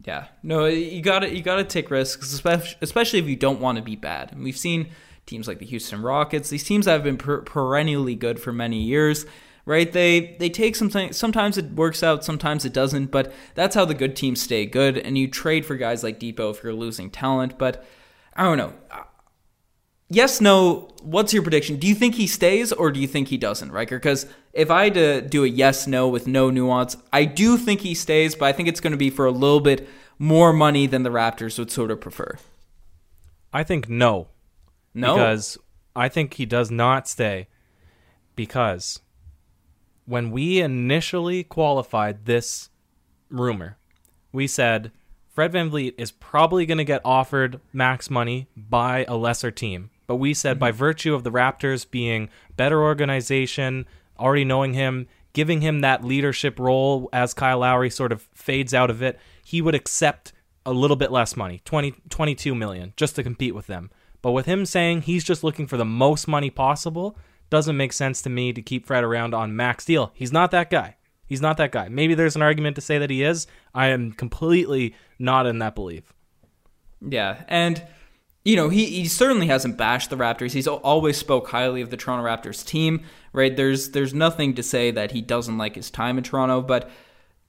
Yeah, 0.04 0.26
no, 0.42 0.64
you 0.64 1.02
got 1.02 1.20
to 1.20 1.34
you 1.34 1.42
got 1.42 1.56
to 1.56 1.64
take 1.64 1.90
risks, 1.90 2.32
especially 2.80 3.18
if 3.18 3.26
you 3.26 3.36
don't 3.36 3.60
want 3.60 3.76
to 3.76 3.82
be 3.82 3.96
bad. 3.96 4.32
And 4.32 4.42
we've 4.42 4.56
seen 4.56 4.88
teams 5.26 5.46
like 5.46 5.58
the 5.58 5.66
Houston 5.66 6.00
Rockets; 6.00 6.48
these 6.48 6.64
teams 6.64 6.86
that 6.86 6.92
have 6.92 7.04
been 7.04 7.18
per- 7.18 7.42
perennially 7.42 8.14
good 8.14 8.40
for 8.40 8.50
many 8.50 8.82
years 8.82 9.26
right? 9.66 9.90
They 9.92 10.36
they 10.38 10.48
take 10.48 10.76
something. 10.76 11.12
Sometimes 11.12 11.58
it 11.58 11.72
works 11.72 12.02
out, 12.02 12.24
sometimes 12.24 12.64
it 12.64 12.72
doesn't. 12.72 13.06
But 13.10 13.32
that's 13.54 13.74
how 13.74 13.84
the 13.84 13.94
good 13.94 14.16
teams 14.16 14.40
stay 14.40 14.66
good. 14.66 14.98
And 14.98 15.16
you 15.16 15.28
trade 15.28 15.66
for 15.66 15.76
guys 15.76 16.02
like 16.02 16.20
Dipo 16.20 16.50
if 16.50 16.62
you're 16.62 16.72
losing 16.72 17.10
talent. 17.10 17.58
But 17.58 17.84
I 18.34 18.44
don't 18.44 18.58
know. 18.58 18.72
Uh, 18.90 19.02
yes, 20.08 20.40
no. 20.40 20.88
What's 21.02 21.32
your 21.32 21.42
prediction? 21.42 21.76
Do 21.76 21.86
you 21.86 21.94
think 21.94 22.14
he 22.14 22.26
stays 22.26 22.72
or 22.72 22.90
do 22.90 23.00
you 23.00 23.06
think 23.06 23.28
he 23.28 23.36
doesn't, 23.36 23.72
Riker? 23.72 23.98
Because 23.98 24.26
if 24.52 24.70
I 24.70 24.84
had 24.84 24.94
to 24.94 25.20
do 25.22 25.44
a 25.44 25.48
yes, 25.48 25.86
no 25.86 26.08
with 26.08 26.26
no 26.26 26.50
nuance, 26.50 26.96
I 27.12 27.24
do 27.24 27.56
think 27.56 27.80
he 27.80 27.94
stays, 27.94 28.34
but 28.34 28.46
I 28.46 28.52
think 28.52 28.68
it's 28.68 28.80
going 28.80 28.92
to 28.92 28.96
be 28.96 29.10
for 29.10 29.26
a 29.26 29.30
little 29.30 29.60
bit 29.60 29.88
more 30.18 30.52
money 30.52 30.86
than 30.86 31.02
the 31.02 31.10
Raptors 31.10 31.58
would 31.58 31.70
sort 31.70 31.90
of 31.90 32.00
prefer. 32.00 32.36
I 33.52 33.64
think 33.64 33.88
no. 33.88 34.28
No. 34.92 35.14
Because 35.14 35.56
I 35.94 36.08
think 36.08 36.34
he 36.34 36.46
does 36.46 36.70
not 36.70 37.08
stay 37.08 37.48
because 38.36 39.00
when 40.10 40.32
we 40.32 40.60
initially 40.60 41.44
qualified 41.44 42.26
this 42.26 42.68
rumor, 43.30 43.78
we 44.32 44.44
said 44.44 44.90
Fred 45.28 45.52
VanVleet 45.52 45.94
is 45.98 46.10
probably 46.10 46.66
going 46.66 46.78
to 46.78 46.84
get 46.84 47.00
offered 47.04 47.60
max 47.72 48.10
money 48.10 48.48
by 48.56 49.04
a 49.06 49.16
lesser 49.16 49.52
team. 49.52 49.90
But 50.08 50.16
we 50.16 50.34
said 50.34 50.54
mm-hmm. 50.54 50.60
by 50.60 50.70
virtue 50.72 51.14
of 51.14 51.22
the 51.22 51.30
Raptors 51.30 51.88
being 51.88 52.28
better 52.56 52.82
organization, 52.82 53.86
already 54.18 54.44
knowing 54.44 54.74
him, 54.74 55.06
giving 55.32 55.60
him 55.60 55.80
that 55.80 56.02
leadership 56.02 56.58
role 56.58 57.08
as 57.12 57.32
Kyle 57.32 57.60
Lowry 57.60 57.88
sort 57.88 58.10
of 58.10 58.22
fades 58.34 58.74
out 58.74 58.90
of 58.90 59.02
it, 59.02 59.16
he 59.44 59.62
would 59.62 59.76
accept 59.76 60.32
a 60.66 60.72
little 60.72 60.96
bit 60.96 61.12
less 61.12 61.36
money, 61.36 61.62
20 61.64 61.94
22 62.08 62.52
million 62.52 62.94
just 62.96 63.14
to 63.14 63.22
compete 63.22 63.54
with 63.54 63.68
them. 63.68 63.90
But 64.22 64.32
with 64.32 64.46
him 64.46 64.66
saying 64.66 65.02
he's 65.02 65.22
just 65.22 65.44
looking 65.44 65.68
for 65.68 65.76
the 65.76 65.84
most 65.84 66.26
money 66.26 66.50
possible, 66.50 67.16
doesn't 67.50 67.76
make 67.76 67.92
sense 67.92 68.22
to 68.22 68.30
me 68.30 68.52
to 68.52 68.62
keep 68.62 68.86
Fred 68.86 69.04
around 69.04 69.34
on 69.34 69.54
max 69.56 69.84
deal. 69.84 70.12
He's 70.14 70.32
not 70.32 70.50
that 70.52 70.70
guy. 70.70 70.96
He's 71.26 71.40
not 71.40 71.58
that 71.58 71.70
guy. 71.70 71.88
Maybe 71.88 72.14
there's 72.14 72.34
an 72.34 72.42
argument 72.42 72.74
to 72.76 72.80
say 72.80 72.98
that 72.98 73.10
he 73.10 73.22
is. 73.22 73.46
I 73.72 73.88
am 73.88 74.12
completely 74.12 74.94
not 75.18 75.46
in 75.46 75.58
that 75.60 75.76
belief. 75.76 76.12
Yeah, 77.00 77.44
and 77.46 77.82
you 78.44 78.56
know 78.56 78.68
he, 78.68 78.86
he 78.86 79.06
certainly 79.06 79.46
hasn't 79.46 79.76
bashed 79.76 80.10
the 80.10 80.16
Raptors. 80.16 80.52
He's 80.52 80.66
always 80.66 81.16
spoke 81.16 81.48
highly 81.48 81.82
of 81.82 81.90
the 81.90 81.96
Toronto 81.96 82.26
Raptors 82.26 82.64
team. 82.64 83.02
Right? 83.32 83.56
There's 83.56 83.90
there's 83.90 84.12
nothing 84.12 84.54
to 84.54 84.62
say 84.62 84.90
that 84.90 85.12
he 85.12 85.22
doesn't 85.22 85.56
like 85.56 85.76
his 85.76 85.90
time 85.90 86.18
in 86.18 86.24
Toronto, 86.24 86.62
but 86.62 86.90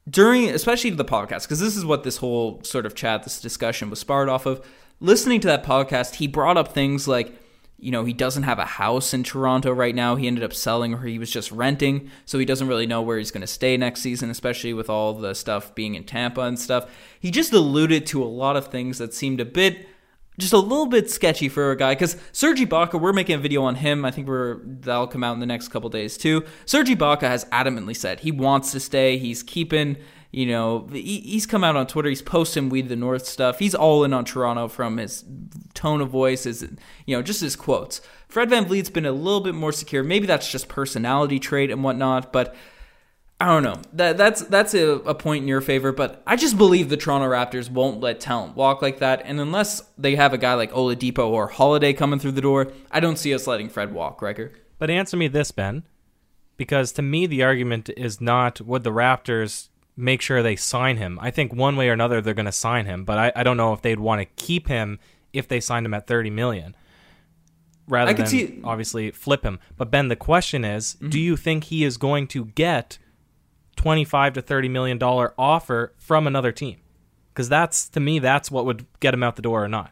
during 0.09 0.49
especially 0.49 0.91
the 0.91 1.05
podcast 1.05 1.43
because 1.43 1.59
this 1.59 1.75
is 1.75 1.85
what 1.85 2.03
this 2.03 2.17
whole 2.17 2.61
sort 2.63 2.85
of 2.85 2.95
chat, 2.95 3.23
this 3.23 3.41
discussion 3.41 3.89
was 3.89 3.99
sparred 3.99 4.29
off 4.29 4.45
of. 4.45 4.65
Listening 4.99 5.39
to 5.39 5.47
that 5.47 5.63
podcast, 5.63 6.15
he 6.15 6.27
brought 6.27 6.57
up 6.57 6.67
things 6.67 7.07
like 7.07 7.35
you 7.81 7.91
know, 7.91 8.05
he 8.05 8.13
doesn't 8.13 8.43
have 8.43 8.59
a 8.59 8.65
house 8.65 9.13
in 9.13 9.23
Toronto 9.23 9.71
right 9.71 9.95
now. 9.95 10.15
He 10.15 10.27
ended 10.27 10.43
up 10.43 10.53
selling 10.53 10.93
or 10.93 10.99
he 10.99 11.17
was 11.17 11.31
just 11.31 11.51
renting, 11.51 12.11
so 12.25 12.37
he 12.37 12.45
doesn't 12.45 12.67
really 12.67 12.85
know 12.85 13.01
where 13.01 13.17
he's 13.17 13.31
going 13.31 13.41
to 13.41 13.47
stay 13.47 13.75
next 13.75 14.01
season, 14.01 14.29
especially 14.29 14.73
with 14.73 14.89
all 14.89 15.13
the 15.13 15.33
stuff 15.33 15.73
being 15.73 15.95
in 15.95 16.03
Tampa 16.03 16.41
and 16.41 16.59
stuff. 16.59 16.89
He 17.19 17.31
just 17.31 17.51
alluded 17.51 18.05
to 18.07 18.23
a 18.23 18.25
lot 18.25 18.55
of 18.55 18.67
things 18.67 18.99
that 18.99 19.13
seemed 19.13 19.41
a 19.41 19.45
bit 19.45 19.87
just 20.39 20.53
a 20.53 20.57
little 20.57 20.85
bit 20.85 21.09
sketchy 21.09 21.49
for 21.49 21.71
a 21.71 21.75
guy 21.75 21.93
because 21.93 22.17
Sergi 22.31 22.65
Ibaka, 22.65 22.99
we're 22.99 23.13
making 23.13 23.35
a 23.35 23.39
video 23.39 23.63
on 23.63 23.75
him. 23.75 24.05
I 24.05 24.11
think 24.11 24.27
we're 24.27 24.59
that'll 24.63 25.07
come 25.07 25.23
out 25.23 25.33
in 25.33 25.39
the 25.39 25.45
next 25.45 25.67
couple 25.67 25.89
days 25.89 26.17
too. 26.17 26.43
Sergi 26.65 26.95
Ibaka 26.95 27.23
has 27.23 27.45
adamantly 27.45 27.95
said 27.95 28.21
he 28.21 28.31
wants 28.31 28.71
to 28.71 28.79
stay. 28.79 29.17
He's 29.17 29.43
keeping 29.43 29.97
you 30.31 30.45
know, 30.45 30.87
he, 30.91 31.19
he's 31.19 31.45
come 31.45 31.63
out 31.63 31.75
on 31.75 31.87
Twitter. 31.87 32.09
He's 32.09 32.21
posting 32.21 32.69
"We 32.69 32.81
the 32.81 32.95
North" 32.95 33.25
stuff. 33.25 33.59
He's 33.59 33.75
all 33.75 34.03
in 34.03 34.13
on 34.13 34.25
Toronto 34.25 34.67
from 34.67 34.97
his 34.97 35.25
tone 35.73 36.01
of 36.01 36.09
voice, 36.09 36.43
his 36.43 36.67
you 37.05 37.15
know, 37.15 37.21
just 37.21 37.41
his 37.41 37.55
quotes. 37.55 38.01
Fred 38.29 38.49
VanVleet's 38.49 38.89
been 38.89 39.05
a 39.05 39.11
little 39.11 39.41
bit 39.41 39.55
more 39.55 39.73
secure. 39.73 40.03
Maybe 40.03 40.25
that's 40.25 40.49
just 40.49 40.69
personality 40.69 41.37
trait 41.37 41.69
and 41.69 41.83
whatnot, 41.83 42.31
but 42.31 42.55
I 43.41 43.47
don't 43.47 43.63
know. 43.63 43.81
That 43.93 44.17
that's 44.17 44.43
that's 44.43 44.73
a, 44.73 44.87
a 44.99 45.15
point 45.15 45.41
in 45.41 45.47
your 45.49 45.61
favor, 45.61 45.91
but 45.91 46.23
I 46.25 46.37
just 46.37 46.57
believe 46.57 46.87
the 46.87 46.95
Toronto 46.95 47.27
Raptors 47.27 47.69
won't 47.69 47.99
let 47.99 48.21
talent 48.21 48.55
walk 48.55 48.81
like 48.81 48.99
that. 48.99 49.23
And 49.25 49.41
unless 49.41 49.81
they 49.97 50.15
have 50.15 50.31
a 50.31 50.37
guy 50.37 50.53
like 50.53 50.71
Oladipo 50.71 51.27
or 51.27 51.47
Holiday 51.47 51.91
coming 51.91 52.19
through 52.19 52.33
the 52.33 52.41
door, 52.41 52.71
I 52.89 53.01
don't 53.01 53.17
see 53.17 53.33
us 53.33 53.47
letting 53.47 53.67
Fred 53.67 53.93
walk, 53.93 54.21
Riker. 54.21 54.53
But 54.77 54.91
answer 54.91 55.17
me 55.17 55.27
this, 55.27 55.51
Ben, 55.51 55.83
because 56.55 56.93
to 56.93 57.01
me 57.01 57.25
the 57.25 57.43
argument 57.43 57.89
is 57.97 58.21
not 58.21 58.61
would 58.61 58.83
the 58.83 58.91
Raptors 58.91 59.69
make 60.01 60.21
sure 60.21 60.41
they 60.41 60.55
sign 60.55 60.97
him. 60.97 61.17
I 61.21 61.31
think 61.31 61.53
one 61.53 61.75
way 61.75 61.87
or 61.89 61.93
another 61.93 62.21
they're 62.21 62.33
going 62.33 62.45
to 62.47 62.51
sign 62.51 62.85
him, 62.85 63.05
but 63.05 63.17
I, 63.17 63.31
I 63.35 63.43
don't 63.43 63.57
know 63.57 63.71
if 63.73 63.81
they'd 63.81 63.99
want 63.99 64.19
to 64.21 64.25
keep 64.43 64.67
him 64.67 64.99
if 65.31 65.47
they 65.47 65.59
signed 65.59 65.85
him 65.85 65.93
at 65.93 66.07
thirty 66.07 66.29
million 66.29 66.75
rather 67.87 68.11
than 68.13 68.25
see- 68.27 68.59
obviously 68.63 69.11
flip 69.11 69.43
him. 69.43 69.59
But 69.77 69.91
Ben, 69.91 70.07
the 70.07 70.15
question 70.15 70.65
is, 70.65 70.95
Mm-hmm. 70.95 71.09
do 71.09 71.19
you 71.19 71.37
think 71.37 71.65
he 71.65 71.83
is 71.83 71.97
going 71.97 72.27
to 72.27 72.45
get 72.45 72.97
twenty-five 73.75 74.33
to 74.33 74.41
thirty 74.41 74.67
million 74.69 74.97
dollar 74.97 75.33
offer 75.37 75.93
from 75.97 76.27
another 76.27 76.51
team? 76.51 76.77
Because 77.33 77.47
that's 77.49 77.87
to 77.89 77.99
me, 77.99 78.19
that's 78.19 78.51
what 78.51 78.65
would 78.65 78.85
get 78.99 79.13
him 79.13 79.23
out 79.23 79.35
the 79.35 79.41
door 79.41 79.63
or 79.63 79.67
not. 79.69 79.91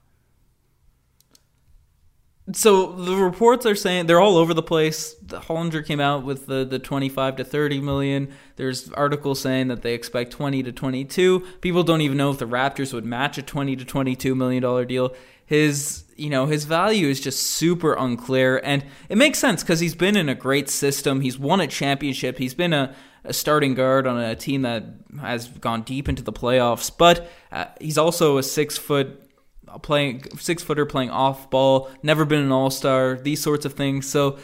So 2.53 2.93
the 2.93 3.15
reports 3.15 3.65
are 3.65 3.75
saying 3.75 4.07
they're 4.07 4.19
all 4.19 4.37
over 4.37 4.53
the 4.53 4.63
place. 4.63 5.13
The 5.21 5.39
Hollinger 5.39 5.85
came 5.85 5.99
out 5.99 6.23
with 6.23 6.47
the, 6.47 6.65
the 6.65 6.79
25 6.79 7.37
to 7.37 7.43
30 7.43 7.81
million. 7.81 8.31
There's 8.55 8.91
articles 8.91 9.39
saying 9.39 9.67
that 9.67 9.81
they 9.81 9.93
expect 9.93 10.31
20 10.31 10.63
to 10.63 10.71
22. 10.71 11.41
People 11.61 11.83
don't 11.83 12.01
even 12.01 12.17
know 12.17 12.31
if 12.31 12.39
the 12.39 12.47
Raptors 12.47 12.93
would 12.93 13.05
match 13.05 13.37
a 13.37 13.43
20 13.43 13.75
to 13.75 13.85
22 13.85 14.35
million 14.35 14.63
dollar 14.63 14.85
deal. 14.85 15.13
His, 15.45 16.03
you 16.15 16.29
know, 16.29 16.45
his 16.45 16.65
value 16.65 17.07
is 17.07 17.19
just 17.19 17.41
super 17.41 17.93
unclear 17.93 18.61
and 18.63 18.85
it 19.09 19.17
makes 19.17 19.39
sense 19.39 19.63
cuz 19.63 19.79
he's 19.79 19.95
been 19.95 20.15
in 20.15 20.29
a 20.29 20.35
great 20.35 20.69
system. 20.69 21.21
He's 21.21 21.37
won 21.37 21.59
a 21.59 21.67
championship. 21.67 22.37
He's 22.37 22.53
been 22.53 22.73
a 22.73 22.95
a 23.25 23.33
starting 23.33 23.73
guard 23.73 24.07
on 24.07 24.17
a 24.17 24.35
team 24.35 24.61
that 24.61 24.85
has 25.19 25.47
gone 25.47 25.81
deep 25.81 26.07
into 26.07 26.23
the 26.23 26.31
playoffs, 26.31 26.89
but 26.95 27.29
uh, 27.51 27.65
he's 27.81 27.97
also 27.97 28.37
a 28.37 28.43
6 28.43 28.77
foot 28.77 29.28
playing 29.77 30.23
six 30.37 30.63
footer 30.63 30.85
playing 30.85 31.09
off 31.09 31.49
ball, 31.49 31.89
never 32.01 32.25
been 32.25 32.41
an 32.41 32.51
all 32.51 32.69
star, 32.69 33.19
these 33.21 33.41
sorts 33.41 33.65
of 33.65 33.73
things. 33.73 34.09
So 34.09 34.37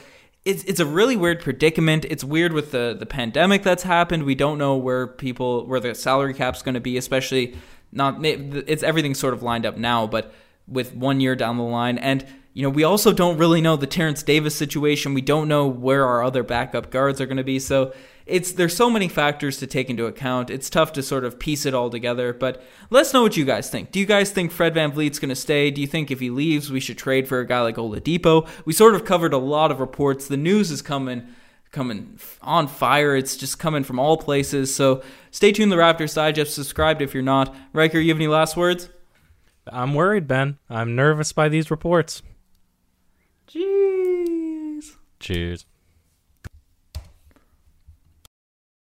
it's 0.46 0.64
it's 0.66 0.80
a 0.80 0.86
really 0.86 1.16
weird 1.16 1.42
predicament. 1.42 2.06
It's 2.06 2.24
weird 2.24 2.54
with 2.54 2.72
the 2.72 2.96
the 2.98 3.06
pandemic 3.06 3.64
that's 3.64 3.84
happened. 3.84 4.24
We 4.24 4.36
don't 4.36 4.58
know 4.58 4.76
where 4.76 5.08
people 5.08 5.66
where 5.66 5.80
the 5.80 5.96
salary 5.96 6.34
cap's 6.34 6.62
going 6.62 6.76
to 6.76 6.82
be, 6.82 6.98
especially 6.98 7.58
not 7.92 8.24
it's 8.24 8.84
everything's 8.84 9.20
sort 9.20 9.34
of 9.34 9.42
lined 9.42 9.66
up 9.66 9.78
now, 9.78 10.06
but 10.06 10.34
with 10.68 10.96
one 10.96 11.20
year 11.20 11.36
down 11.36 11.58
the 11.58 11.64
line 11.64 11.98
and 11.98 12.26
you 12.56 12.64
know, 12.64 12.70
we 12.70 12.86
also 12.86 13.12
don't 13.12 13.38
really 13.38 13.60
know 13.60 13.76
the 13.76 13.86
Terrence 13.86 14.24
Davis 14.24 14.56
situation. 14.56 15.14
We 15.14 15.20
don't 15.20 15.50
know 15.50 15.68
where 15.68 16.06
our 16.06 16.24
other 16.24 16.42
backup 16.42 16.90
guards 16.90 17.20
are 17.20 17.26
going 17.26 17.36
to 17.36 17.44
be. 17.44 17.60
So 17.60 17.94
it's 18.26 18.54
there's 18.54 18.74
so 18.74 18.90
many 18.90 19.10
factors 19.10 19.58
to 19.58 19.68
take 19.68 19.90
into 19.90 20.06
account. 20.06 20.50
It's 20.50 20.70
tough 20.70 20.94
to 20.94 21.04
sort 21.04 21.26
of 21.26 21.38
piece 21.38 21.66
it 21.66 21.74
all 21.74 21.90
together. 21.90 22.32
But 22.32 22.64
let's 22.90 23.14
know 23.14 23.24
what 23.24 23.36
you 23.36 23.44
guys 23.44 23.70
think. 23.70 23.92
Do 23.92 24.00
you 24.00 24.06
guys 24.06 24.32
think 24.32 24.54
Fred 24.54 24.74
VanVleet's 24.74 25.20
going 25.20 25.30
to 25.30 25.36
stay? 25.36 25.70
Do 25.70 25.82
you 25.82 25.88
think 25.88 26.12
if 26.12 26.22
he 26.22 26.30
leaves, 26.30 26.72
we 26.72 26.80
should 26.80 26.98
trade 26.98 27.28
for 27.28 27.42
a 27.42 27.46
guy 27.46 27.60
like 27.60 27.76
Oladipo? 27.76 28.48
We 28.64 28.72
sort 28.72 28.96
of 28.96 29.04
covered 29.04 29.34
a 29.34 29.38
lot 29.38 29.70
of 29.70 29.82
reports. 29.82 30.30
The 30.30 30.38
news 30.38 30.72
is 30.72 30.82
coming 30.82 31.28
coming 31.74 32.18
on 32.42 32.70
fire. 32.70 33.18
It's 33.18 33.36
just 33.36 33.60
coming 33.60 33.84
from 33.84 34.00
all 34.00 34.16
places. 34.16 34.74
So 34.74 35.04
stay 35.30 35.52
tuned. 35.52 35.74
The 35.74 35.76
Raptors 35.76 36.16
Digest. 36.16 36.56
Subscribed 36.56 37.02
if 37.02 37.14
you're 37.14 37.22
not. 37.22 37.54
Riker, 37.74 38.00
you 38.00 38.12
have 38.12 38.18
any 38.18 38.30
last 38.30 38.56
words? 38.56 38.88
I'm 39.68 39.94
worried, 39.94 40.26
Ben. 40.26 40.58
I'm 40.70 40.96
nervous 40.96 41.34
by 41.34 41.50
these 41.50 41.70
reports. 41.70 42.22
Jeez. 43.48 44.98
Cheers. 45.20 45.66